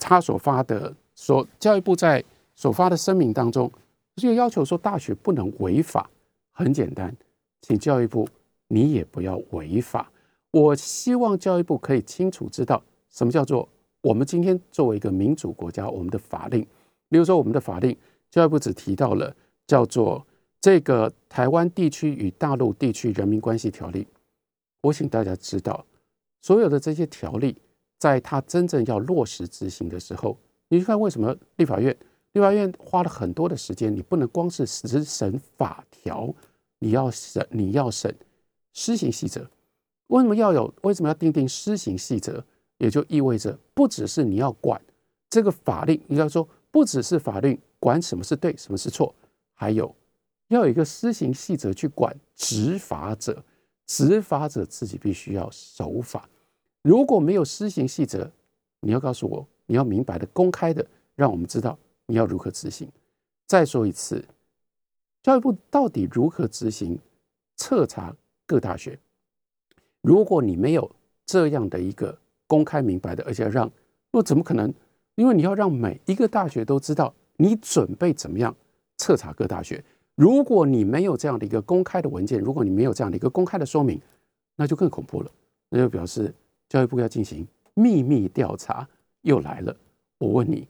[0.00, 0.94] 他所发的。
[1.18, 2.22] 所教育部在
[2.54, 3.72] 所发的声明当中，
[4.16, 6.10] 就要求说大学不能违法。
[6.52, 7.16] 很简单，
[7.62, 8.28] 请教育部
[8.68, 10.12] 你也不要违法。
[10.50, 13.66] 我希望教育部可以清楚知道什么叫做
[14.02, 16.60] 我们今天作为一个民主国家，我们的法令，
[17.08, 17.96] 比如说我们的法令，
[18.30, 19.34] 教育部只提到了
[19.66, 20.26] 叫做
[20.60, 24.04] 这个《台湾地区与大陆地区人民关系条例》。
[24.82, 25.84] 我请大家知道，
[26.42, 27.56] 所有的这些条例，
[27.98, 30.38] 在它真正要落实执行的时候。
[30.68, 31.96] 你去看为什么立法院？
[32.32, 36.34] 立法院花了很多的时间，你不能光是只审法条，
[36.80, 38.14] 你要审你要审
[38.72, 39.48] 施行细则。
[40.08, 40.72] 为什么要有？
[40.82, 42.44] 为什么要定定施行细则？
[42.78, 44.78] 也就意味着不只是你要管
[45.30, 49.14] 这个法令，应该说不只是法律管什么是对，什么是错，
[49.54, 49.94] 还有
[50.48, 53.44] 要有一个施行细则去管执法者，
[53.86, 56.28] 执法者自己必须要守法。
[56.82, 58.30] 如果没有施行细则，
[58.80, 59.46] 你要告诉我。
[59.68, 62.88] 你要明白的、公开的，让我们知道你要如何执行。
[63.46, 64.24] 再说一次，
[65.24, 66.96] 教育部到底如何执行
[67.56, 68.14] 彻查
[68.46, 68.96] 各大学。
[70.02, 70.88] 如果你没有
[71.24, 73.68] 这样的一个公开明白的，而且让，
[74.12, 74.72] 那怎么可能？
[75.16, 78.54] 因为你要让每一个大学都知道你准备怎么样
[78.98, 79.84] 彻查各大学。
[80.16, 84.00] 如果你没有这样的一个公开的文件，如果你没有这样的一个公开的说明，
[84.56, 85.30] 那就更恐怖了。
[85.68, 86.34] 那就表示
[86.68, 88.88] 教育部要进行秘密调查
[89.22, 89.76] 又来了。
[90.18, 90.66] 我问你，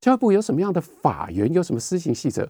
[0.00, 1.50] 教育部有什么样的法源？
[1.52, 2.46] 有什么施行细则？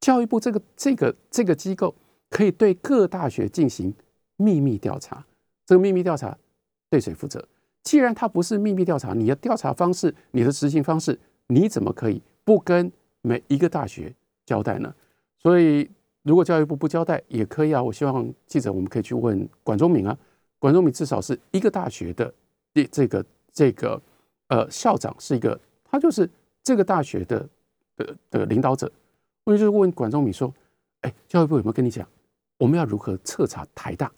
[0.00, 1.94] 教育部这个这个这个机构
[2.30, 3.94] 可以对各大学进行
[4.36, 5.24] 秘密调查？
[5.66, 6.36] 这个秘密调查
[6.88, 7.46] 对谁负责？
[7.82, 14.14] 既然它不是秘密调查，你的调查方式、你的执行方式，你怎么可以不跟每一个大学
[14.46, 14.94] 交代呢？
[15.42, 15.88] 所以，
[16.22, 17.82] 如果教育部不交代也可以啊。
[17.82, 20.16] 我希望记者我们可以去问管中敏啊，
[20.58, 22.32] 管中敏至少是一个大学的
[22.72, 24.00] 这这个这个
[24.48, 26.28] 呃校长，是一个他就是
[26.62, 27.48] 这个大学的
[27.96, 28.90] 的的领导者。
[29.44, 30.52] 我就是问管中敏说
[31.02, 32.06] ：“哎，教育部有没有跟你讲，
[32.58, 34.10] 我们要如何彻查台大？”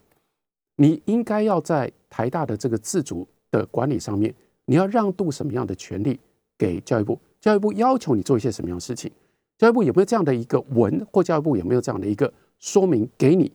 [0.77, 4.31] 你应该要在台大的这个自主的管理上面，
[4.65, 6.19] 你要让渡什么样的权利
[6.55, 7.17] 给教育部？
[7.41, 9.11] 教育部要求你做一些什么样的事情？
[9.57, 13.51] 教育部有没有这样的一个文，或教育部有没有这样的一个说明给你？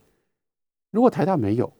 [0.89, 1.71] 如果台大没有，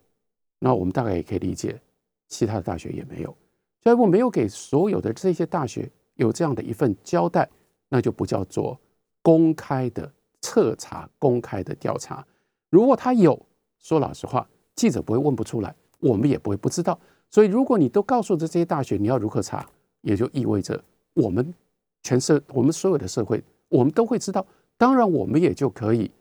[0.60, 1.80] 那我们大概也可以理解，
[2.28, 3.36] 其他的大学也没有。
[3.82, 7.50] 教育部没有给所有的这些大学有这样的一份交代，
[7.90, 8.80] 那就不叫做
[9.22, 12.26] 公开的彻查、公开的调查。
[12.70, 13.40] 如果他有，
[13.80, 14.48] 说老实话。
[14.74, 16.98] 记者不会问不出来，我们也不会不知道。
[17.30, 19.70] 所以，如果你都告诉这些大学你要如何查，
[20.02, 20.82] 也就意味着
[21.14, 21.54] 我们
[22.02, 24.46] 全社、我们所有的社会，我们都会知道。
[24.78, 26.12] 当然，我们也就可以，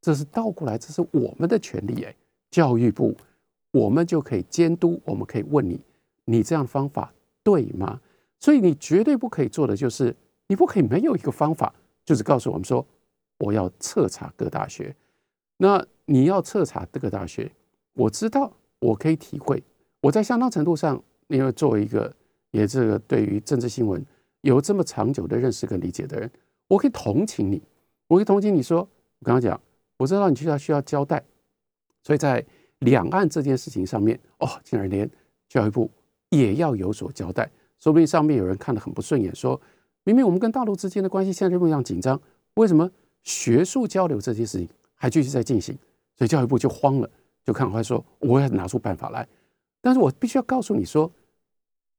[0.00, 2.02] 这是倒过来，这是我们的权利。
[2.02, 2.14] 哎，
[2.50, 3.16] 教育部，
[3.70, 5.80] 我们就可以监督，我们可以问你，
[6.24, 7.12] 你这样方法
[7.44, 8.00] 对吗？
[8.40, 10.14] 所以，你绝对不可以做的就是，
[10.48, 11.72] 你不可以没有一个方法，
[12.04, 12.84] 就是告诉我们说，
[13.38, 14.94] 我要彻查各大学。
[15.56, 17.50] 那你要彻查这个大学。
[17.94, 19.62] 我知道，我可以体会。
[20.00, 22.14] 我在相当程度上，因为作为一个
[22.52, 24.02] 也这个对于政治新闻
[24.42, 26.30] 有这么长久的认识跟理解的人，
[26.68, 27.60] 我可以同情你。
[28.06, 28.78] 我可以同情你说，
[29.18, 29.60] 我刚刚讲，
[29.96, 31.22] 我知道你需要需要交代，
[32.02, 32.44] 所以在
[32.78, 35.10] 两岸这件事情上面，哦，竟然连
[35.48, 35.90] 教育部
[36.30, 37.50] 也要有所交代，
[37.80, 39.60] 说不定上面有人看得很不顺眼，说
[40.04, 42.20] 明明我们跟大陆之间的关系现在这么样紧张，
[42.54, 42.90] 为什么
[43.24, 45.76] 学术交流这件事情还继续在进行？
[46.16, 47.10] 所以教育部就慌了。
[47.44, 49.26] 就赶快说，我要拿出办法来，
[49.80, 51.10] 但是我必须要告诉你说，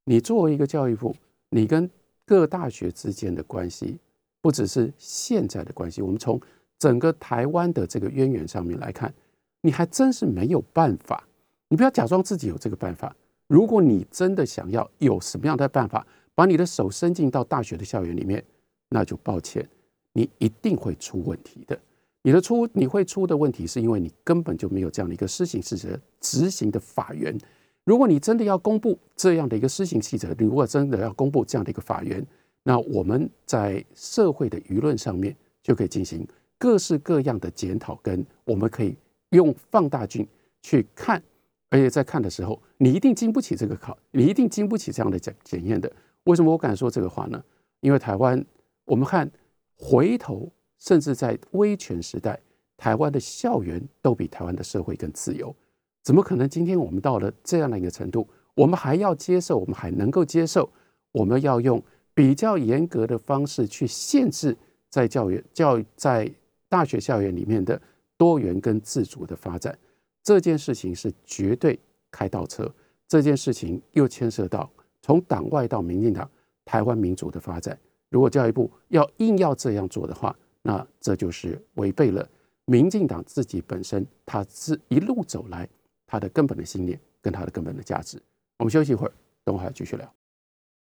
[0.04, 1.12] 你作为一个教育部，
[1.48, 1.90] 你跟
[2.24, 3.98] 各大学之间的关系，
[4.42, 6.40] 不只是现在的关系，我们从
[6.78, 9.12] 整个台湾的这个渊源上面来看，
[9.60, 11.22] 你还真是没有办法。
[11.68, 13.14] 你不要假装自己有这个办法。
[13.46, 18.42] 如果你真的想要有什么样的办法，把你的手伸进到大学的校园里面，
[18.88, 19.68] 那就抱歉，
[20.12, 21.78] 你一定会出问题的。
[22.22, 27.36] 你的出你会出的问题，是因为你根本就没有这样的一个施行细则执行的法源。
[27.84, 32.24] 如果你真的要公布这样的一个施行细则，你如果真的要公布这样的一个法源，
[32.62, 36.26] 那我们在社会的舆论上面就可以进行
[36.58, 38.96] 各式各样的检讨，跟我们可以
[39.30, 40.26] 用放大镜
[40.62, 41.22] 去看，
[41.70, 45.90] 而且在看的时候，你一定经不起这个考，你一定经不起这样的检检验的。
[46.24, 47.42] 为什么我敢说这个话呢？
[47.80, 48.44] 因为台湾，
[48.84, 49.30] 我们看
[49.76, 50.50] 回头。
[50.82, 52.40] 甚至在威权时代，
[52.78, 55.54] 台湾的校园都比台湾的社会更自由。
[56.02, 56.48] 怎么可能？
[56.48, 60.72] 今天我们到了这样的一个程度，我们还要接受，我们还能够接受，
[61.12, 61.82] 我们要用
[62.14, 64.56] 比较严格的方式去限制
[64.88, 66.30] 在教育、教育在
[66.68, 67.80] 大学校园里面的
[68.16, 69.76] 多元跟自主的发展。
[70.22, 71.78] 这件事情是绝对
[72.10, 72.70] 开倒车。
[73.08, 74.70] 这件事情又牵涉到
[75.02, 76.30] 从党外到民进党
[76.64, 77.76] 台湾民主的发展。
[78.08, 82.28] 如果教育部要硬要这样做的话，那这就是违背了
[82.66, 85.68] 民进党自己本身，他是一路走来
[86.06, 88.20] 他的根本的信念跟他的根本的价值。
[88.58, 90.14] 我们休息一会儿，等会儿继续聊。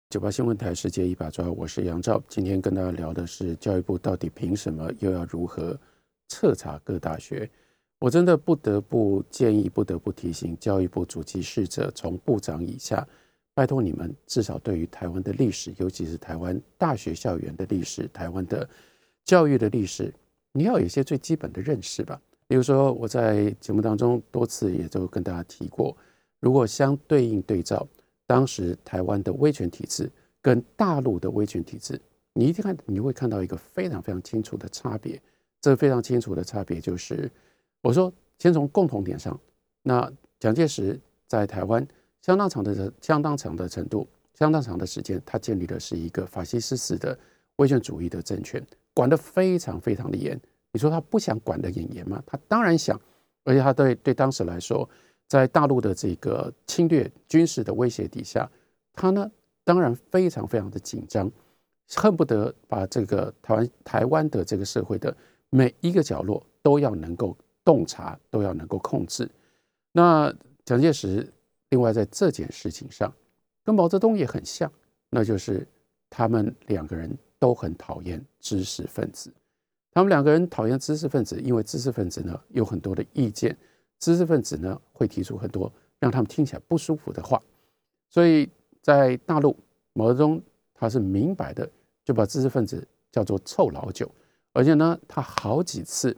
[0.09, 2.23] 九八新闻台世界一把抓，我是杨照。
[2.29, 5.77] 今天跟大家聊的是教育部到底凭什么又要如何
[6.29, 7.51] 彻查各大学？
[7.99, 13.05] 我真的不得不建议，不得不提醒教育部主席事者，从部长以下，
[13.53, 18.67] 拜托你们至少对于台湾的历史，尤其是台湾大学校园的历史，台湾的。
[19.25, 20.15] 教育的历史，
[20.53, 22.23] 你要有一些最基本的认识吧。
[22.47, 25.97] 比如说，我在节目当中多次也都跟大家提过，
[26.39, 27.85] 如果相对应对照
[28.27, 30.11] 当时台湾的威权体制
[30.43, 32.01] 跟大陆的威权体制，
[32.33, 35.21] 你一定看，你会看到一个非常非常清楚的差别。
[35.61, 37.31] 这个非常清楚的差别就是，
[37.83, 39.39] 我说先从共同点上，
[39.83, 41.87] 那蒋介石在台湾
[42.23, 47.19] 相当长的、相当长的程度、相当长的时间，他建立的是一个法西斯式的
[47.57, 48.65] 威权主义的政权。
[48.93, 50.41] 管得非常非常的严，
[50.73, 52.23] 你说他不想管得严严吗？
[52.27, 53.01] 他当然想，
[53.45, 54.89] 而且他对对当时来说，
[55.27, 58.49] 在大陆的这个侵略军事的威胁底下，
[58.93, 59.31] 他呢
[59.65, 61.31] 当然非常非常的紧张，
[61.97, 65.17] 恨不得把这个台湾台湾的这个社会的
[65.51, 69.29] 每一个角落都要能够洞察，都要能够控制。
[69.93, 70.33] 那
[70.65, 71.33] 蒋介石
[71.71, 73.13] 另外在这件事情上
[73.65, 74.71] 跟毛泽东也很像，
[75.11, 75.67] 那就是
[76.09, 79.33] 他们两个人都很讨厌知识分子。
[79.93, 83.57] 他们两个人讨厌知识分子，因为知识分子呢有很多的意见，
[83.99, 87.41] 知识分子呢会提出很多让他们听起来不舒服的话，
[88.09, 88.49] 所以
[88.83, 89.57] 在大陆，
[89.93, 90.41] 毛泽东
[90.75, 91.69] 他是明白的，
[92.05, 94.11] 就把知识分子叫做臭老九，
[94.53, 96.17] 而且呢，他好几次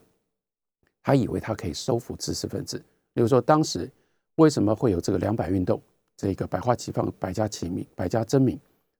[1.01, 2.83] 还以为他可以收服知识分子，
[3.15, 3.91] 比如说当时
[4.35, 5.81] 为什么会有这个两百运动，
[6.17, 8.59] 这个百花齐放，百家齐鸣，百家争鸣，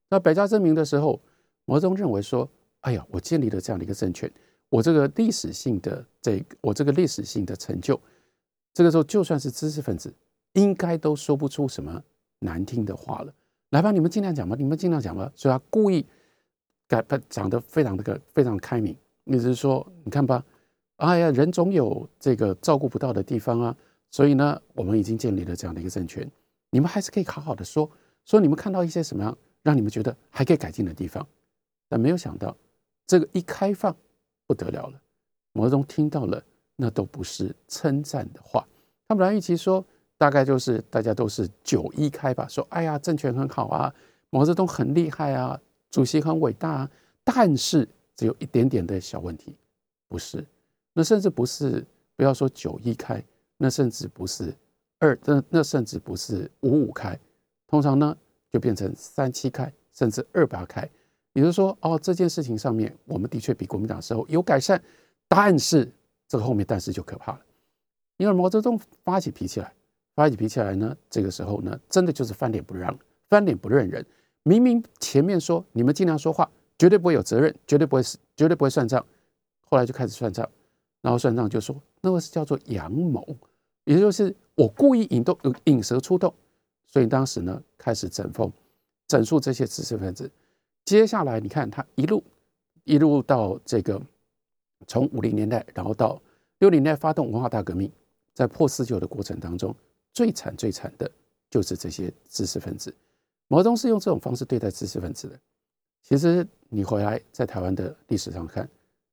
[0.09, 1.19] 那百家争鸣的时候，
[1.65, 2.49] 毛泽东认为说，
[2.81, 4.31] 哎呀，我建立了这样的一个政权。
[4.69, 7.99] 我这个历史性的这，我这个历史性的成就，
[8.73, 10.13] 这个时候就算是知识分子，
[10.53, 12.01] 应该都说不出什么
[12.39, 13.33] 难听的话了。
[13.71, 15.31] 来吧，你们尽量讲吧，你们尽量讲吧。
[15.35, 16.05] 所以他故意
[16.87, 18.95] 改，讲得非常的个非常开明。
[19.25, 20.43] 意思是说，你看吧，
[20.97, 23.75] 哎呀，人总有这个照顾不到的地方啊。
[24.11, 26.29] 所以呢，我们已经建立了这样的一个政权，
[26.71, 27.89] 你们还是可以好好的说，
[28.25, 31.25] 说你们看到一些什么样让你们觉得还可以改进的地方。
[31.87, 32.55] 但没有想到，
[33.05, 33.95] 这个一开放。
[34.47, 34.99] 不得了了，
[35.53, 36.43] 毛泽东听到了，
[36.81, 38.65] 那都不是称赞的话。
[39.07, 39.83] 他本来预期说，
[40.17, 43.93] 大概就是大家都是九一开吧，说哎呀，政权很好啊，
[44.29, 45.59] 毛泽东很厉害啊，
[45.91, 46.91] 主席很伟大啊。
[47.23, 49.55] 但是只有一点点的小问题，
[50.07, 50.45] 不是，
[50.93, 53.21] 那甚至不是，不要说九一开，
[53.57, 54.55] 那甚至不是
[54.99, 57.19] 二，那那甚至不是五五开，
[57.67, 58.15] 通常呢
[58.49, 60.89] 就变成三七开，甚至二八开。
[61.33, 64.81] 也就是说，哦，这件事情上面，我们的确比国民党时候有改善，
[65.27, 65.87] 但是
[66.29, 67.41] 这个后面但是就可怕了，
[68.17, 69.73] 因为毛泽东发起脾气来，
[70.15, 72.97] 发起脾气来呢，这个时候呢，真的就是翻脸不让，
[73.29, 74.05] 翻脸不认人。
[74.43, 78.03] 明明前面说你们尽量说话，绝对不会有责任，绝对不会
[78.35, 79.03] 绝对不会算账，
[79.61, 80.47] 后来就开始算账，
[81.01, 83.35] 然后算账就说那个是叫做阳谋，
[83.85, 86.31] 也就是我故意引动引蛇出洞，
[86.85, 88.51] 所以当时呢开始整风，
[89.07, 90.29] 整肃这些知识分子。
[90.85, 92.23] 接下来，你看他一路
[92.83, 94.01] 一路到这个，
[94.89, 96.19] 从五零年代，然后到
[96.57, 97.89] 六零年代发动文化大革命，
[98.33, 99.73] 在破四旧的过程当中，
[100.11, 101.09] 最惨最惨的
[101.47, 102.91] 就是这些知识分子。
[103.47, 105.39] 毛泽东是用这种方式对待知识分子的。
[106.01, 108.67] 其实你回来在台湾的历史上看，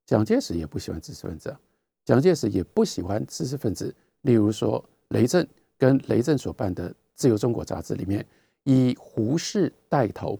[0.06, 1.60] 蒋介石也不喜欢知识分子啊，
[2.06, 3.94] 蒋介石也不喜欢知识分子。
[4.22, 5.46] 例如说，雷震
[5.76, 8.26] 跟雷震所办的《自由中国》杂志里面，
[8.64, 10.38] 以胡适带头。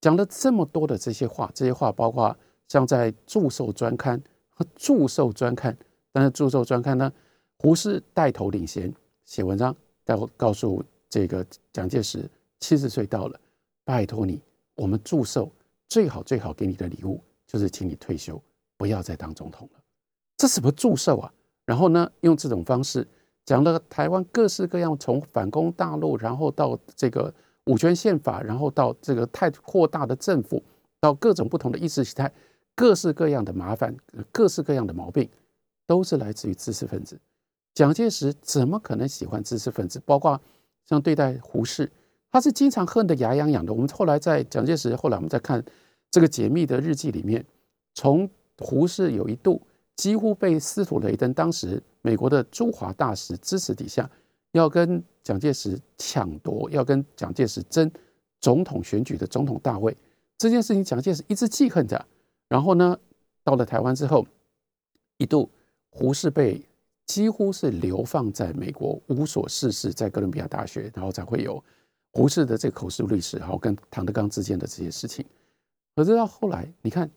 [0.00, 2.36] 讲了这么多的这些话，这些话包括
[2.68, 4.20] 像在祝寿专刊
[4.54, 5.76] 和祝寿专刊，
[6.12, 7.12] 但是祝寿专刊呢，
[7.58, 8.92] 胡适带头领衔
[9.24, 9.74] 写文章，
[10.04, 12.28] 告告诉这个蒋介石
[12.60, 13.40] 七十岁到了，
[13.84, 14.40] 拜托你，
[14.74, 15.50] 我们祝寿
[15.88, 18.40] 最好最好给你的礼物就是请你退休，
[18.76, 19.80] 不要再当总统了。
[20.36, 21.32] 这什么祝寿啊？
[21.64, 23.06] 然后呢，用这种方式
[23.44, 27.32] 讲了台湾各式各样，从反攻大陆，然后到这个。
[27.66, 30.60] 五权宪法，然后到这个太扩大的政府，
[30.98, 32.28] 到各种不同的意识形态，
[32.74, 33.96] 各式各样的麻烦，
[34.30, 35.28] 各式各样的毛病，
[35.86, 37.18] 都是来自于知识分子。
[37.74, 40.00] 蒋介石怎么可能喜欢知识分子？
[40.04, 40.40] 包括
[40.86, 41.90] 像对待胡适，
[42.30, 43.72] 他是经常恨得牙痒痒的。
[43.72, 45.64] 我们后来在蒋介石，后来我们在看
[46.10, 47.44] 这个解密的日记里面，
[47.94, 49.60] 从胡适有一度
[49.96, 54.10] 几乎被司徒雷登当时美国的驻华大使支持底下。
[54.52, 57.90] 要跟蒋介石抢夺，要跟蒋介石争
[58.38, 59.96] 总统选举的总统大位
[60.36, 62.06] 这件事情，蒋介石一直记恨着。
[62.52, 63.00] 然后呢，
[63.42, 64.26] 到了台湾之后，
[65.16, 65.48] 一度
[65.88, 66.60] 胡适被
[67.06, 71.64] 几乎是流放在美国，无所事事，在哥伦比亚大学，然后才会有
[72.12, 75.24] 胡适的这个口述历史，然后跟唐德刚之间的这些事情。
[75.96, 77.10] 可是到后来，你看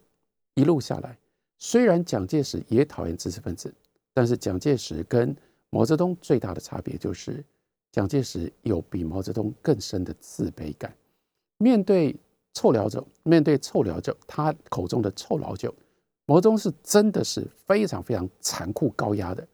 [0.54, 1.18] 一路下来，
[1.58, 3.76] 虽然蒋介石也讨厌知识分子，
[4.14, 5.36] 但是蒋介石跟
[5.70, 7.44] 毛泽东最大的差别就是，
[7.92, 10.96] 蒋介石有比毛泽东更深的自卑感。
[11.58, 12.16] 面对
[12.56, 15.72] 臭老九，面对臭老九，他口中的臭老九，
[16.26, 19.48] 毛泽东是真的是非常非常残酷高压的，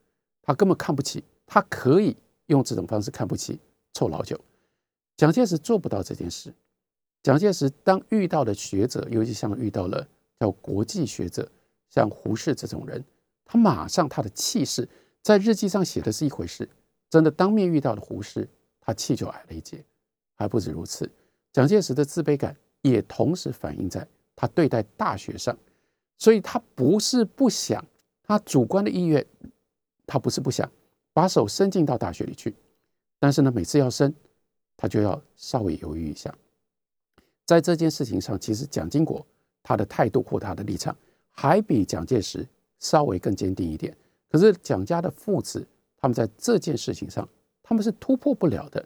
[0.43, 3.59] 他根本看不起，他可以用这种方式看不起
[3.93, 4.39] 臭老九。
[5.17, 6.53] 蒋介石做不到这件事。
[7.23, 10.07] 蒋介石当遇到了学者，尤其像遇到了
[10.39, 11.51] 叫国际学者，
[11.89, 13.03] 像胡适这种人，
[13.45, 14.87] 他马上他的气势。
[15.21, 16.67] 在日记上写的是一回事，
[17.09, 18.47] 真的当面遇到了胡适，
[18.79, 19.83] 他气就矮了一截。
[20.35, 21.07] 还不止如此，
[21.53, 25.57] 蒋介石的自卑感也同时反映在他对待大学上，
[26.17, 27.83] 所以他不是不想，
[28.23, 29.25] 他主观的意愿，
[30.05, 30.69] 他不是不想
[31.13, 32.55] 把手伸进到大学里去，
[33.19, 34.13] 但是呢，每次要伸，
[34.75, 36.33] 他就要稍微犹豫一下。
[37.45, 39.25] 在这件事情上，其实蒋经国
[39.61, 40.95] 他的态度或他的立场，
[41.29, 42.47] 还比蒋介石
[42.79, 43.95] 稍微更坚定一点。
[44.29, 45.67] 可是蒋家的父子，
[45.97, 47.27] 他们在这件事情上，
[47.61, 48.83] 他们是突破不了的。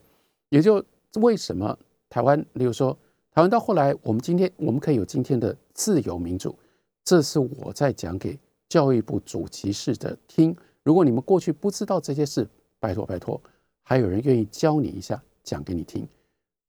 [0.49, 0.83] 也就
[1.15, 1.77] 为什么
[2.09, 2.97] 台湾，例如说
[3.35, 6.57] 台湾到后来，我们今天我们可以有今天的自由民主，
[7.03, 10.55] 这是我在讲给教育部主席室的听。
[10.83, 12.47] 如果你们过去不知道这些事，
[12.79, 13.39] 拜托拜托，
[13.83, 16.07] 还有人愿意教你一下，讲给你听。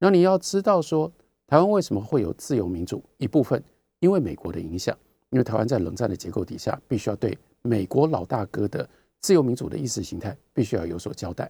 [0.00, 1.08] 那你要知道说，
[1.46, 3.00] 台湾为什么会有自由民主？
[3.18, 3.62] 一部分
[4.00, 4.98] 因为美国的影响，
[5.30, 8.88] 因为台湾在冷战的结构底下，必须要对美国老大哥的
[9.20, 11.48] 自由民主的意识形态必须要有所交代，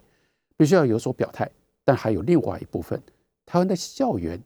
[0.58, 1.50] 必须要有所表态。
[1.86, 3.02] 但还有另外一部分，
[3.46, 4.38] 台湾的校园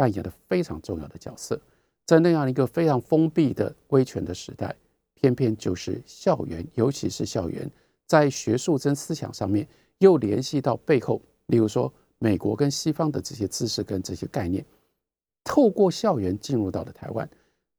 [0.00, 1.60] 扮演了非常重要的角色，
[2.06, 4.74] 在那样一个非常封闭的威权的时代。
[5.12, 7.70] 偏偏就是校园，尤其是校园，
[8.06, 14.64] 在学术跟思想上面又联系到背后，例如说美国跟西方的这些知识跟这些概念，
[15.44, 17.28] 透过校园进入到了台湾。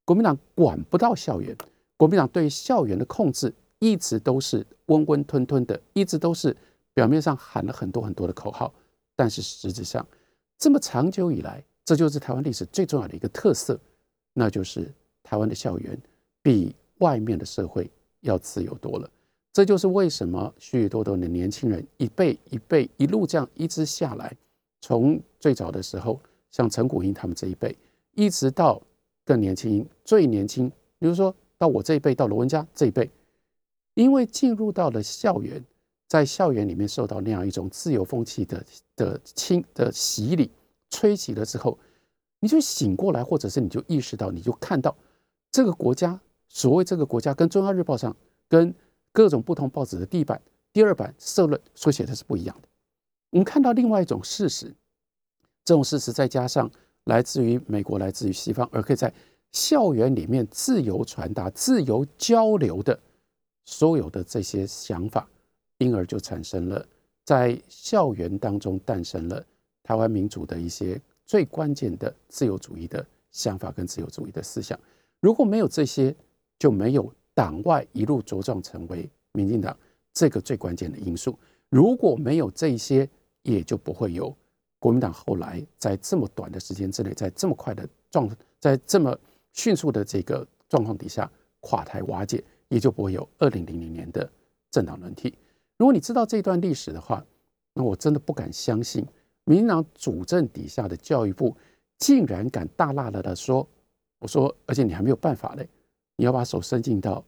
[0.05, 1.57] 国民党管不到校园，
[1.97, 6.55] 国民党对校园的控制一直都是温温吞吞的，一直都是
[6.93, 8.71] 表面上喊了很多很多的口号，
[9.15, 10.05] 但是实质上
[10.59, 13.79] 这么长久以来，这就是台湾历史最重要的一个特色，
[14.33, 14.91] 那就是
[15.23, 15.97] 台湾的校园
[16.41, 16.75] 比。
[17.01, 19.09] 外面的社会要自由多了，
[19.51, 24.31] 这就是为什么许许多多的年轻人一辈一辈一路这样一直下来，
[24.81, 26.19] 从最早的时候，
[26.51, 27.75] 像陈谷英他们这一辈，
[28.13, 28.79] 一直到
[29.25, 30.69] 更年轻、最年轻，
[30.99, 33.09] 比如说到我这一辈，到罗文佳这一辈，
[33.95, 35.59] 因为进入到了校园，
[36.07, 38.63] 在校园里面受到那样一种自由风气的
[38.95, 40.51] 的侵的洗礼、
[40.91, 41.79] 吹起了之后，
[42.39, 44.95] 你就醒过来，或者是你就意识到，你就看到
[45.49, 46.19] 这个国家。
[46.53, 48.13] 所谓这个国家跟《中央日报》上、
[48.49, 48.75] 跟
[49.13, 50.41] 各种不同报纸的第一版、
[50.73, 52.67] 第二版社论所写的是不一样的。
[53.29, 54.75] 我们看到另外一种事实，
[55.63, 56.69] 这种事实再加上
[57.05, 59.13] 来自于美国、来自于西方，而可以在
[59.53, 62.99] 校园里面自由传达、自由交流的
[63.63, 65.25] 所有的这些想法，
[65.77, 66.85] 因而就产生了
[67.23, 69.41] 在校园当中诞生了
[69.83, 74.79] 台湾民主的一些最关键的自由主义的想法跟自由主义的思想。
[75.19, 76.15] 如果没有这些，
[76.59, 79.75] 就没有党外一路茁壮成为民进党
[80.13, 81.37] 这个最关键的因素。
[81.69, 83.07] 如果没有这些，
[83.43, 84.35] 也就不会有
[84.77, 88.29] 国民党后来在这么短的时间之内，在这么快的状，
[88.59, 89.17] 在这么
[89.53, 94.29] 迅速的这个状况底下垮台瓦解，也就不会有二零零零年的
[94.69, 95.33] 政党轮替。
[95.77, 97.25] 如果你知道这段历史的话，
[97.73, 99.05] 那我真的不敢相信，
[99.45, 101.55] 民党主政底下的教育部
[101.97, 103.67] 竟然敢大辣辣的说
[104.19, 105.67] ：“我说，而且你还没有办法嘞。”
[106.17, 107.23] 你要把手伸进到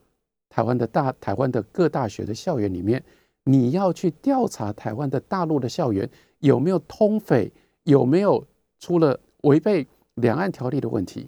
[0.50, 3.04] 台湾的大台湾的各大学的校园里面，
[3.44, 6.08] 你要去调查台湾的大陆的校园
[6.40, 7.52] 有没有通匪，
[7.86, 8.46] 有没有
[8.80, 11.28] 出了违背两岸条例的问题。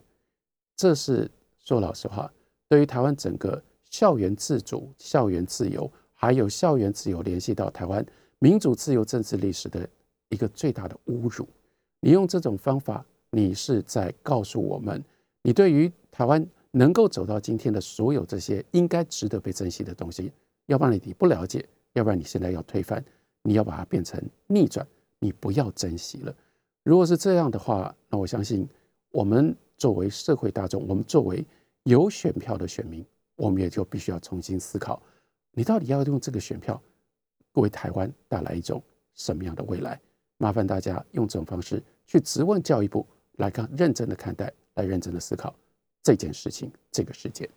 [0.75, 2.31] 这是说老实话，
[2.69, 3.59] 对于台湾整个
[3.89, 8.05] 校园自主、校园自由，还有校园自由联系到台湾
[8.37, 9.89] 民主自由政治历史的
[10.29, 11.47] 一个最大的侮辱。
[11.99, 15.03] 你用这种方法，你是在告诉我们，
[15.41, 16.45] 你对于台湾。
[16.77, 20.29] 能够走到今天的所有这些应该值得被珍惜的东西，
[20.65, 23.01] 要不然你不了解，要不然你现在要推翻，
[23.43, 24.85] 你要把它变成逆转，
[25.19, 26.35] 你不要珍惜了。
[26.83, 28.67] 如果是这样的话，那我相信
[29.11, 31.45] 我们作为社会大众，我们作为
[31.83, 33.05] 有选票的选民，
[33.37, 35.01] 我们也就必须要重新思考，
[35.53, 36.81] 你到底要用这个选票
[37.53, 39.97] 为台湾带来一种什么样的未来？
[40.37, 43.05] 麻烦大家用这种方式去质问教育部，
[43.37, 45.55] 来看认真的看待，来认真的思考。
[46.03, 47.49] 这件事情，这个事件。